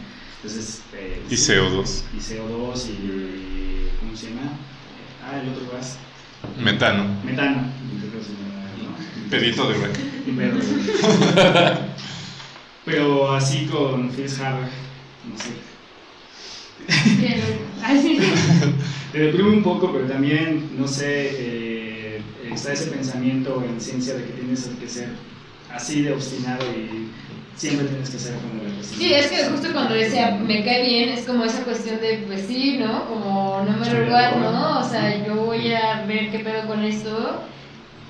[0.42, 2.02] Entonces, eh, Y sí, CO2.
[2.16, 3.90] Y CO2 y...
[4.00, 4.54] ¿Cómo se llama?
[5.24, 5.98] Ah, el otro gas.
[6.62, 7.64] Metano, Metano.
[8.00, 9.15] Creo que se llama, ¿no?
[9.30, 9.76] Pedito de
[10.36, 10.60] perro.
[12.86, 14.70] Pero así con Fitzhaber,
[15.28, 15.66] no sé.
[19.12, 22.22] Te deprime un poco, pero también, no sé, eh,
[22.52, 25.10] está ese pensamiento en ciencia de que tienes que ser
[25.74, 27.10] así de obstinado y
[27.56, 28.84] siempre tienes que ser como la.
[28.84, 32.46] Sí, es que justo cuando decía me cae bien, es como esa cuestión de, pues
[32.48, 33.08] sí, ¿no?
[33.08, 34.52] Como no me ¿no?
[34.52, 34.80] ¿no?
[34.80, 37.42] O sea, yo voy a ver qué pedo con esto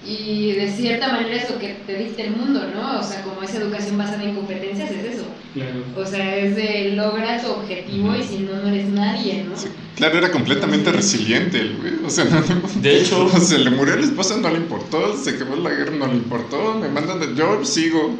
[0.08, 3.00] y de cierta manera es lo que te dicta el mundo, ¿no?
[3.00, 5.26] O sea, como esa educación basada en competencias es eso.
[5.54, 5.84] Claro.
[5.96, 9.58] O sea, es de logra tu objetivo y si no, no eres nadie, ¿no?
[9.58, 11.94] Sí, claro, era completamente resiliente el güey.
[12.06, 15.16] O sea, no, no- De hecho, o sea, le murió la esposa, no le importó,
[15.18, 18.16] se quemó la guerra, no le importó, me mandan de yo sigo.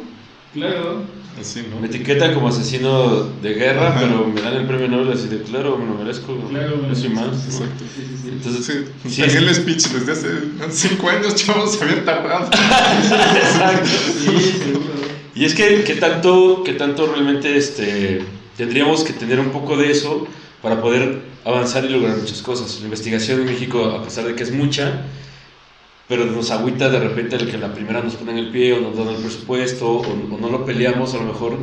[0.54, 1.02] Claro.
[1.70, 1.80] ¿No?
[1.80, 4.00] me etiquetan como asesino de guerra, Ajá.
[4.00, 6.36] pero me dan el premio Nobel así de claro, me lo merezco.
[6.48, 7.44] Claro, no soy más.
[7.44, 7.84] Exacto.
[7.94, 8.28] Sí.
[8.28, 10.28] Entonces, Sí, sí, el speech desde hace
[10.70, 12.46] cinco años, chavos, se había tardado.
[13.36, 13.88] Exacto.
[15.34, 18.22] Y es que, ¿qué tanto, qué tanto realmente este,
[18.56, 20.26] tendríamos que tener un poco de eso
[20.62, 22.78] para poder avanzar y lograr muchas cosas?
[22.80, 25.02] La investigación en México, a pesar de que es mucha,
[26.08, 28.96] pero nos agüita de repente el que la primera nos ponen el pie o nos
[28.96, 31.58] dan el presupuesto o, o no lo peleamos a lo mejor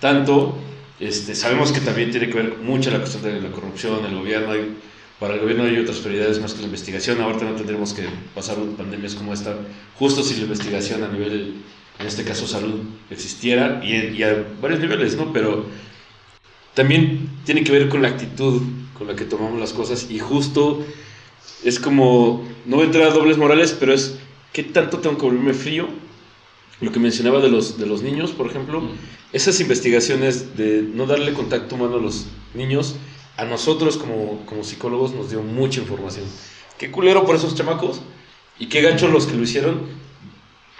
[0.00, 0.56] tanto.
[1.00, 4.52] Este, sabemos que también tiene que ver mucho la cuestión de la corrupción, el gobierno.
[4.52, 4.76] hay-
[5.18, 7.20] para el gobierno hay otras prioridades más que la investigación.
[7.22, 9.56] Ahorita no tendremos que pasar pandemias como esta,
[9.94, 11.54] justo si la investigación a nivel,
[11.98, 12.80] en este caso salud,
[13.10, 15.32] existiera y, y a varios niveles, ¿no?
[15.32, 15.64] Pero
[16.74, 18.62] también tiene que ver con la actitud
[18.98, 20.84] con la que tomamos las cosas y justo
[21.64, 24.18] es como, no voy a entrar a dobles morales, pero es,
[24.52, 25.88] ¿qué tanto tengo que volverme frío?
[26.80, 28.82] Lo que mencionaba de los, de los niños, por ejemplo,
[29.32, 32.96] esas investigaciones de no darle contacto humano a los niños,
[33.36, 36.24] a nosotros como, como psicólogos nos dio mucha información.
[36.78, 38.00] Qué culero por esos chamacos
[38.58, 40.06] y qué gacho los que lo hicieron.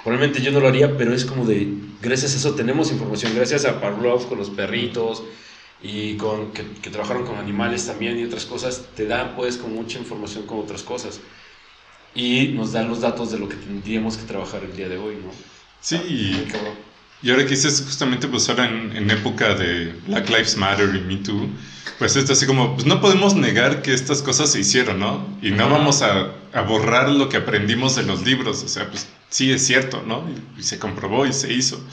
[0.03, 1.69] Probablemente yo no lo haría, pero es como de,
[2.01, 5.23] gracias a eso tenemos información, gracias a Pavlov con los perritos
[5.81, 9.75] y con que, que trabajaron con animales también y otras cosas, te dan pues con
[9.75, 11.23] mucha información con otras cosas.
[12.15, 15.17] Y nos dan los datos de lo que tendríamos que trabajar el día de hoy,
[15.19, 15.45] ¿no?
[15.81, 15.97] Sí,
[16.29, 16.47] Muy
[17.23, 20.95] y, y ahora que dices justamente pues ahora en, en época de Black Lives Matter
[20.97, 21.57] y Me Too,
[21.99, 25.39] pues esto así como, pues no podemos negar que estas cosas se hicieron, ¿no?
[25.43, 25.71] Y no Ajá.
[25.71, 29.65] vamos a, a borrar lo que aprendimos de los libros, o sea, pues sí es
[29.67, 30.29] cierto, ¿no?
[30.57, 31.87] Y, y se comprobó y se hizo.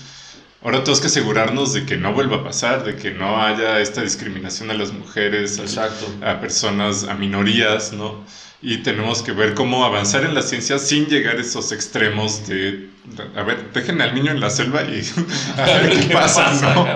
[0.63, 4.01] Ahora tenemos que asegurarnos de que no vuelva a pasar, de que no haya esta
[4.01, 8.23] discriminación a las mujeres, a- a personas, a minorías, ¿no?
[8.61, 12.89] Y tenemos que ver cómo avanzar en la ciencia sin llegar a esos extremos de,
[13.35, 15.03] a ver, dejen al niño en la selva y
[15.57, 16.87] a ver qué pasa, ¿no?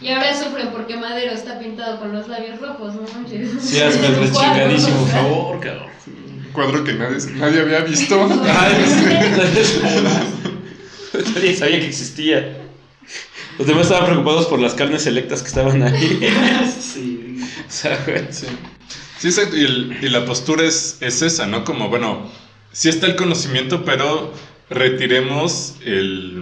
[0.00, 3.02] Y ahora sufren porque Madero está pintado con los labios rojos, ¿no?
[3.14, 3.50] manches.
[3.62, 4.20] Sí, hazme el ¿no?
[4.98, 5.86] por favor, cabrón.
[6.08, 8.28] Un cuadro que nadie, nadie había visto.
[11.34, 12.65] Nadie sabía que existía.
[13.58, 16.20] Los demás estaban preocupados por las carnes selectas que estaban ahí.
[16.80, 17.38] Sí.
[17.66, 18.26] O sea, güey.
[18.30, 18.46] Sí,
[19.18, 19.56] Sí, exacto.
[19.56, 21.64] Y, el- y la postura es, es esa, ¿no?
[21.64, 22.30] Como, bueno,
[22.72, 24.32] sí está el conocimiento, pero
[24.68, 26.40] retiremos el,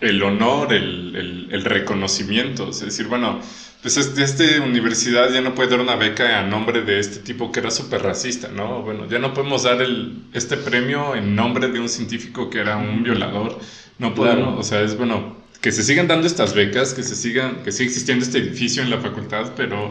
[0.00, 2.70] el honor, el, el- el reconocimiento.
[2.70, 3.40] Es decir, bueno,
[3.82, 7.50] pues este, esta universidad ya no puede dar una beca a nombre de este tipo
[7.50, 8.82] que era súper racista, ¿no?
[8.82, 12.76] Bueno, ya no podemos dar el, este premio en nombre de un científico que era
[12.76, 13.58] un violador.
[13.98, 14.58] No podemos, Claro.
[14.60, 17.88] o sea, es bueno, que se sigan dando estas becas, que se sigan, que siga
[17.88, 19.90] existiendo este edificio en la facultad, pero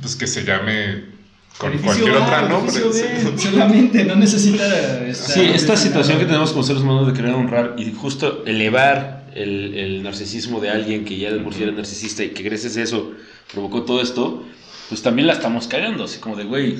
[0.00, 1.18] pues que se llame
[1.58, 2.72] con Edificio cualquier A, otra nombre.
[2.72, 3.38] B.
[3.38, 7.74] Solamente, no necesita estar Sí, esta situación que tenemos como seres humanos de querer honrar
[7.76, 12.22] y justo elevar el, el narcisismo de alguien que ya de por sí era narcisista
[12.22, 13.12] y que gracias a eso
[13.52, 14.44] provocó todo esto,
[14.88, 16.76] pues también la estamos cagando, así como de, güey,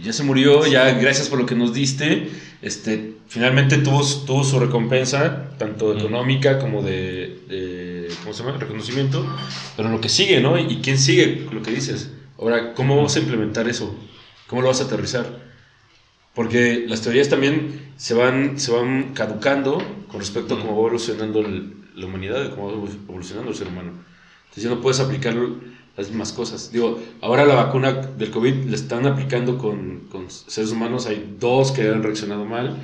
[0.00, 2.30] ya se murió, ya gracias por lo que nos diste.
[2.62, 7.71] Este, finalmente tuvo, tuvo su recompensa, tanto económica como de, de,
[8.22, 8.58] ¿cómo se llama?
[8.58, 9.24] Reconocimiento.
[9.76, 10.58] Pero lo que sigue, ¿no?
[10.58, 11.46] ¿Y quién sigue?
[11.52, 12.10] Lo que dices.
[12.38, 13.94] Ahora, ¿cómo vas a implementar eso?
[14.46, 15.52] ¿Cómo lo vas a aterrizar?
[16.34, 19.78] Porque las teorías también se van, se van caducando
[20.08, 23.92] con respecto a cómo va evolucionando el- la humanidad, cómo va evolucionando el ser humano.
[24.44, 25.34] Entonces ya no puedes aplicar
[25.96, 26.72] las mismas cosas.
[26.72, 31.06] Digo, ahora la vacuna del COVID la están aplicando con, con seres humanos.
[31.06, 32.78] Hay dos que han reaccionado mal,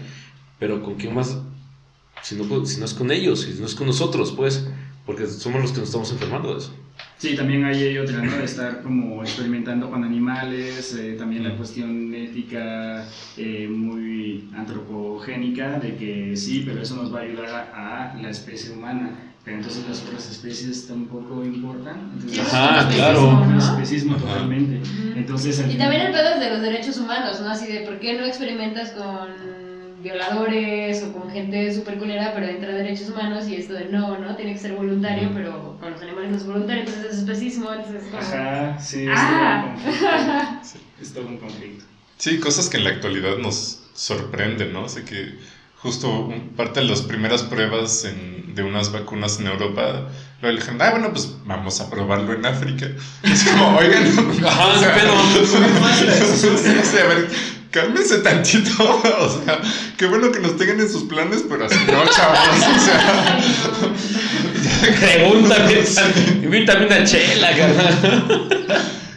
[0.58, 1.38] pero ¿con quién más?
[2.22, 4.66] Si no, si no es con ellos, si no es con nosotros, pues,
[5.08, 6.70] porque somos los que nos estamos enfermando de eso.
[7.16, 8.36] Sí, también hay, otra, ¿no?
[8.36, 13.06] De estar como experimentando con animales, eh, también la cuestión ética
[13.38, 18.28] eh, muy antropogénica, de que sí, pero eso nos va a ayudar a, a la
[18.28, 19.12] especie humana,
[19.46, 22.10] pero entonces las otras especies tampoco importan.
[22.12, 23.28] Entonces, Ajá, es claro.
[23.30, 24.26] un especismo Ajá.
[24.26, 24.82] totalmente.
[25.16, 27.48] Entonces, Y también el pedo es de los derechos humanos, ¿no?
[27.48, 29.57] Así de por qué no experimentas con
[30.02, 34.36] violadores o con gente súper culera, pero entra derechos humanos y esto de no, ¿no?
[34.36, 38.02] Tiene que ser voluntario, pero con los animales no es voluntario, entonces es especismo, entonces
[38.04, 38.22] es como...
[38.22, 39.74] Ajá, sí, es Ah.
[39.74, 41.02] todo un conflicto.
[41.02, 41.84] Es todo un conflicto.
[42.18, 44.84] Sí, cosas que en la actualidad nos sorprenden, ¿no?
[44.86, 45.34] Así que
[45.76, 50.08] justo un- parte de las primeras pruebas en- de unas vacunas en Europa,
[50.40, 52.86] lo dijeron, ah, bueno, pues vamos a probarlo en África.
[53.24, 54.04] Es como, oigan,
[54.46, 55.12] Ajá, o sea, pedo.
[56.84, 57.28] sí, a ver,
[57.70, 59.60] cálmense tantito, o sea,
[59.96, 63.40] qué bueno que nos tengan en sus planes, pero así no, chavos, o sea,
[65.00, 65.84] Pregúntame,
[66.42, 68.48] invítame una chela, carnal.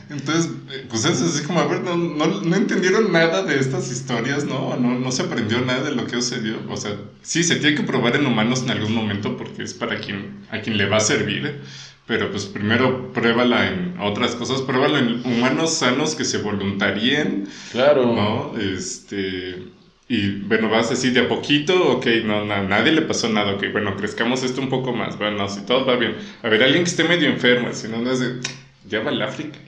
[0.10, 0.52] Entonces,
[0.91, 4.76] pues es así como, a ver, no, no, no entendieron nada de estas historias, ¿no?
[4.77, 4.99] ¿no?
[4.99, 6.61] No se aprendió nada de lo que sucedió.
[6.69, 9.99] O sea, sí, se tiene que probar en humanos en algún momento porque es para
[9.99, 11.61] quien, a quien le va a servir.
[12.07, 18.05] Pero pues primero pruébala en otras cosas, pruébala en humanos sanos que se voluntarien, Claro.
[18.13, 18.59] ¿no?
[18.59, 19.63] Este...
[20.09, 23.53] Y bueno, vas a decir de a poquito, ok, no, na- nadie le pasó nada,
[23.53, 26.18] ok, bueno, crezcamos esto un poco más, bueno, si todo va bien.
[26.43, 28.41] A ver, alguien que esté medio enfermo, si no, no es de,
[28.84, 29.59] ya va al África.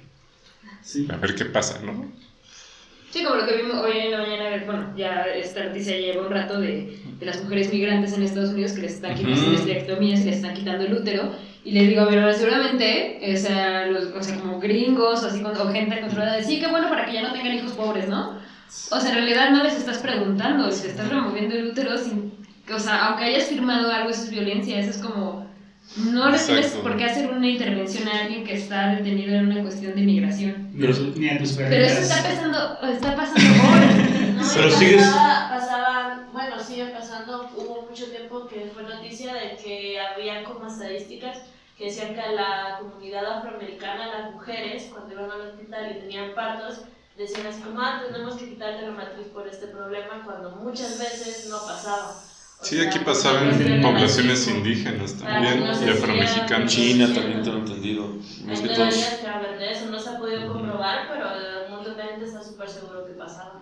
[0.83, 1.07] Sí.
[1.11, 2.11] A ver qué pasa, ¿no?
[3.09, 6.31] Sí, como lo que vimos hoy en la mañana, bueno, ya esta noticia lleva un
[6.31, 10.25] rato de, de las mujeres migrantes en Estados Unidos que les están quitando esterectomías, que
[10.25, 11.31] les están quitando el útero,
[11.63, 15.71] y les digo, pero seguramente, o sea, los, o sea como gringos o así, o
[15.71, 18.39] gente controlada, de sí, qué bueno para que ya no tengan hijos pobres, ¿no?
[18.89, 22.33] O sea, en realidad no les estás preguntando, si estás removiendo el útero sin,
[22.73, 25.42] o sea, aunque hayas firmado algo, eso es violencia, eso es como,
[25.97, 29.61] no le tienes por qué hacer una intervención a alguien que está detenido en una
[29.61, 30.69] cuestión de migración.
[30.73, 33.95] Ni a tus Pero eso está pasando, está pasando horas.
[34.33, 39.33] No, Pero y sigues- pasaba- pasaban, bueno, sigue pasando, hubo mucho tiempo que fue noticia
[39.33, 41.37] de que había como estadísticas
[41.77, 46.81] que decían que la comunidad afroamericana, las mujeres, cuando iban al hospital y tenían partos,
[47.17, 51.47] decían así como, ah, tenemos que quitarte la matriz por este problema, cuando muchas veces
[51.49, 52.13] no pasaba.
[52.63, 56.71] Sí, aquí por pasaba una cuestión en de poblaciones indígenas también y afromexicanas.
[56.71, 58.07] China también tengo entendido.
[58.45, 58.93] Más Hay que todos.
[58.95, 61.25] teorías que hablan de eso, no se ha podido comprobar, pero
[61.65, 63.61] el mundo de gente está súper seguro que pasaba.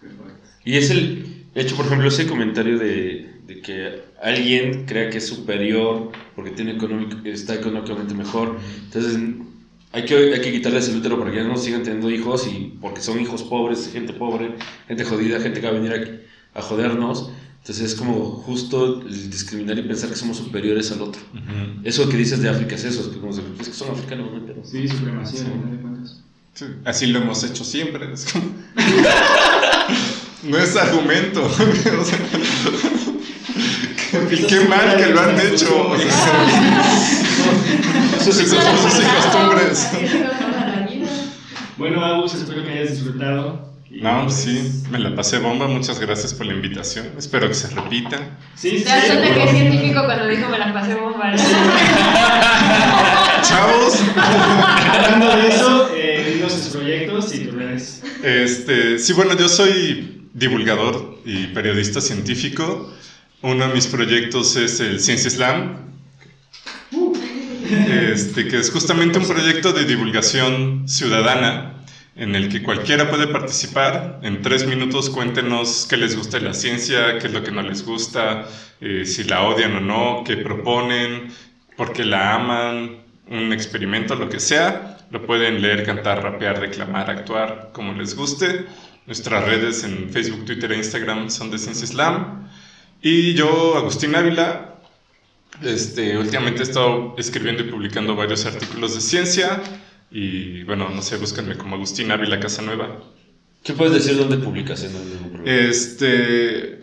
[0.00, 0.48] Qué fuerte.
[0.64, 5.26] Y es el hecho, por ejemplo, ese comentario de, de que alguien crea que es
[5.26, 8.58] superior porque tiene económico, está económicamente mejor.
[8.84, 9.18] Entonces,
[9.92, 12.78] hay que, hay que quitarles el útero para que ya no sigan teniendo hijos y
[12.80, 14.54] porque son hijos pobres, gente pobre,
[14.88, 16.10] gente jodida, gente que va a venir aquí
[16.54, 17.30] a jodernos.
[17.60, 21.22] Entonces es como justo el discriminar y pensar que somos superiores al otro.
[21.32, 21.80] Ujú.
[21.84, 24.32] Eso que dices de África es eso, es que, como se- es que son africanos,
[24.32, 24.44] ¿no?
[24.44, 25.44] Pero- Sí, supremacía,
[25.80, 26.20] cuentas.
[26.54, 28.12] Sí, así lo hemos hecho siempre.
[28.12, 28.44] es como-
[30.42, 31.48] no es argumento.
[34.30, 35.94] y qué mal que lo han hecho.
[38.24, 39.88] Sus usos y costumbres.
[41.78, 43.71] Bueno, Agus, espero que hayas disfrutado.
[44.00, 45.68] No, pues, sí, me la pasé bomba.
[45.68, 47.10] Muchas gracias por la invitación.
[47.18, 48.38] Espero que se repita.
[48.54, 51.34] Sí, sí, ¿Te cuenta que es científico cuando dijo me la pasé bomba?
[53.42, 58.02] Chavos, Hablando de eso, eh, dinos tus proyectos y tus redes.
[58.22, 62.90] Este, sí, bueno, yo soy divulgador y periodista científico.
[63.42, 65.76] Uno de mis proyectos es el Ciencia Slam,
[67.70, 71.81] este, que es justamente un proyecto de divulgación ciudadana
[72.14, 74.20] en el que cualquiera puede participar.
[74.22, 77.62] En tres minutos cuéntenos qué les gusta de la ciencia, qué es lo que no
[77.62, 78.46] les gusta,
[78.80, 81.32] eh, si la odian o no, qué proponen,
[81.76, 84.98] por qué la aman, un experimento, lo que sea.
[85.10, 88.66] Lo pueden leer, cantar, rapear, declamar, actuar, como les guste.
[89.06, 92.48] Nuestras redes en Facebook, Twitter e Instagram son de Ciencia Slam.
[93.02, 94.76] Y yo, Agustín Ávila,
[95.60, 99.60] este, últimamente he estado escribiendo y publicando varios artículos de ciencia.
[100.12, 103.00] Y bueno, no sé, búsquenme como Agustín Ávila Casanueva.
[103.64, 105.44] ¿Qué puedes decir dónde publicas en programa?
[105.46, 106.80] Este,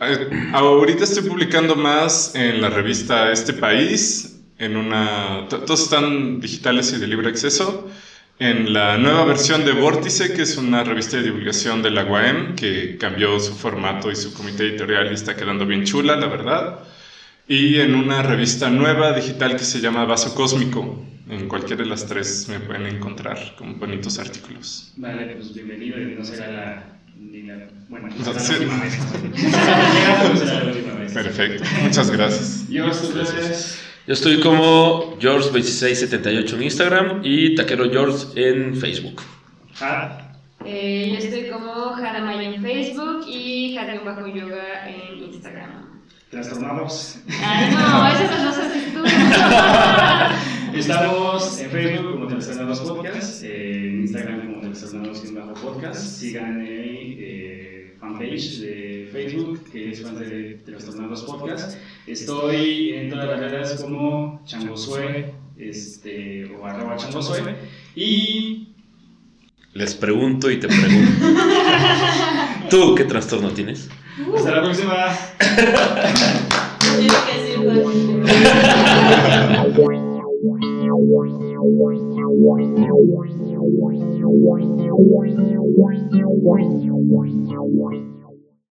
[0.53, 6.93] ahorita estoy publicando más en la revista Este País, en una, to- todos están digitales
[6.93, 7.87] y de libre acceso,
[8.39, 12.55] en la nueva versión de Vórtice, que es una revista de divulgación de la UAM,
[12.55, 16.79] que cambió su formato y su comité editorial y está quedando bien chula, la verdad,
[17.47, 21.05] y en una revista nueva digital que se llama Vaso Cósmico.
[21.29, 24.93] En cualquiera de las tres me pueden encontrar con bonitos artículos.
[24.97, 26.83] Vale, pues bienvenido y no será la.
[27.17, 28.53] Ni la bueno, no No, será sí.
[28.53, 28.97] la última vez.
[28.99, 31.13] No será la última vez.
[31.13, 32.67] Perfecto, muchas gracias.
[32.69, 32.89] Yo,
[34.07, 39.21] estoy como George2678 en Instagram y Taquero George en Facebook.
[39.81, 40.25] Ah,
[40.65, 46.01] Eh, yo estoy como Hadamaya en Facebook y Hadam Bajo Yoga en Instagram.
[46.31, 47.19] trastornados.
[47.43, 49.03] Ay, no, esas las haces tú.
[50.73, 55.99] Estamos en Facebook como Trastornados Podcast, en Instagram como Trastornados sin bajo podcast.
[56.19, 61.77] Sigan el eh, fanpage de Facebook que es fan de Trastornados Podcast.
[62.07, 67.55] Estoy en todas las redes como Changosue este, o arroba Changosue.
[67.95, 68.69] Y
[69.73, 71.25] Les pregunto y te pregunto.
[72.69, 73.89] ¿Tú qué trastorno tienes?
[74.35, 75.07] hasta la próxima.
[80.41, 80.63] Thank
[87.83, 88.18] you.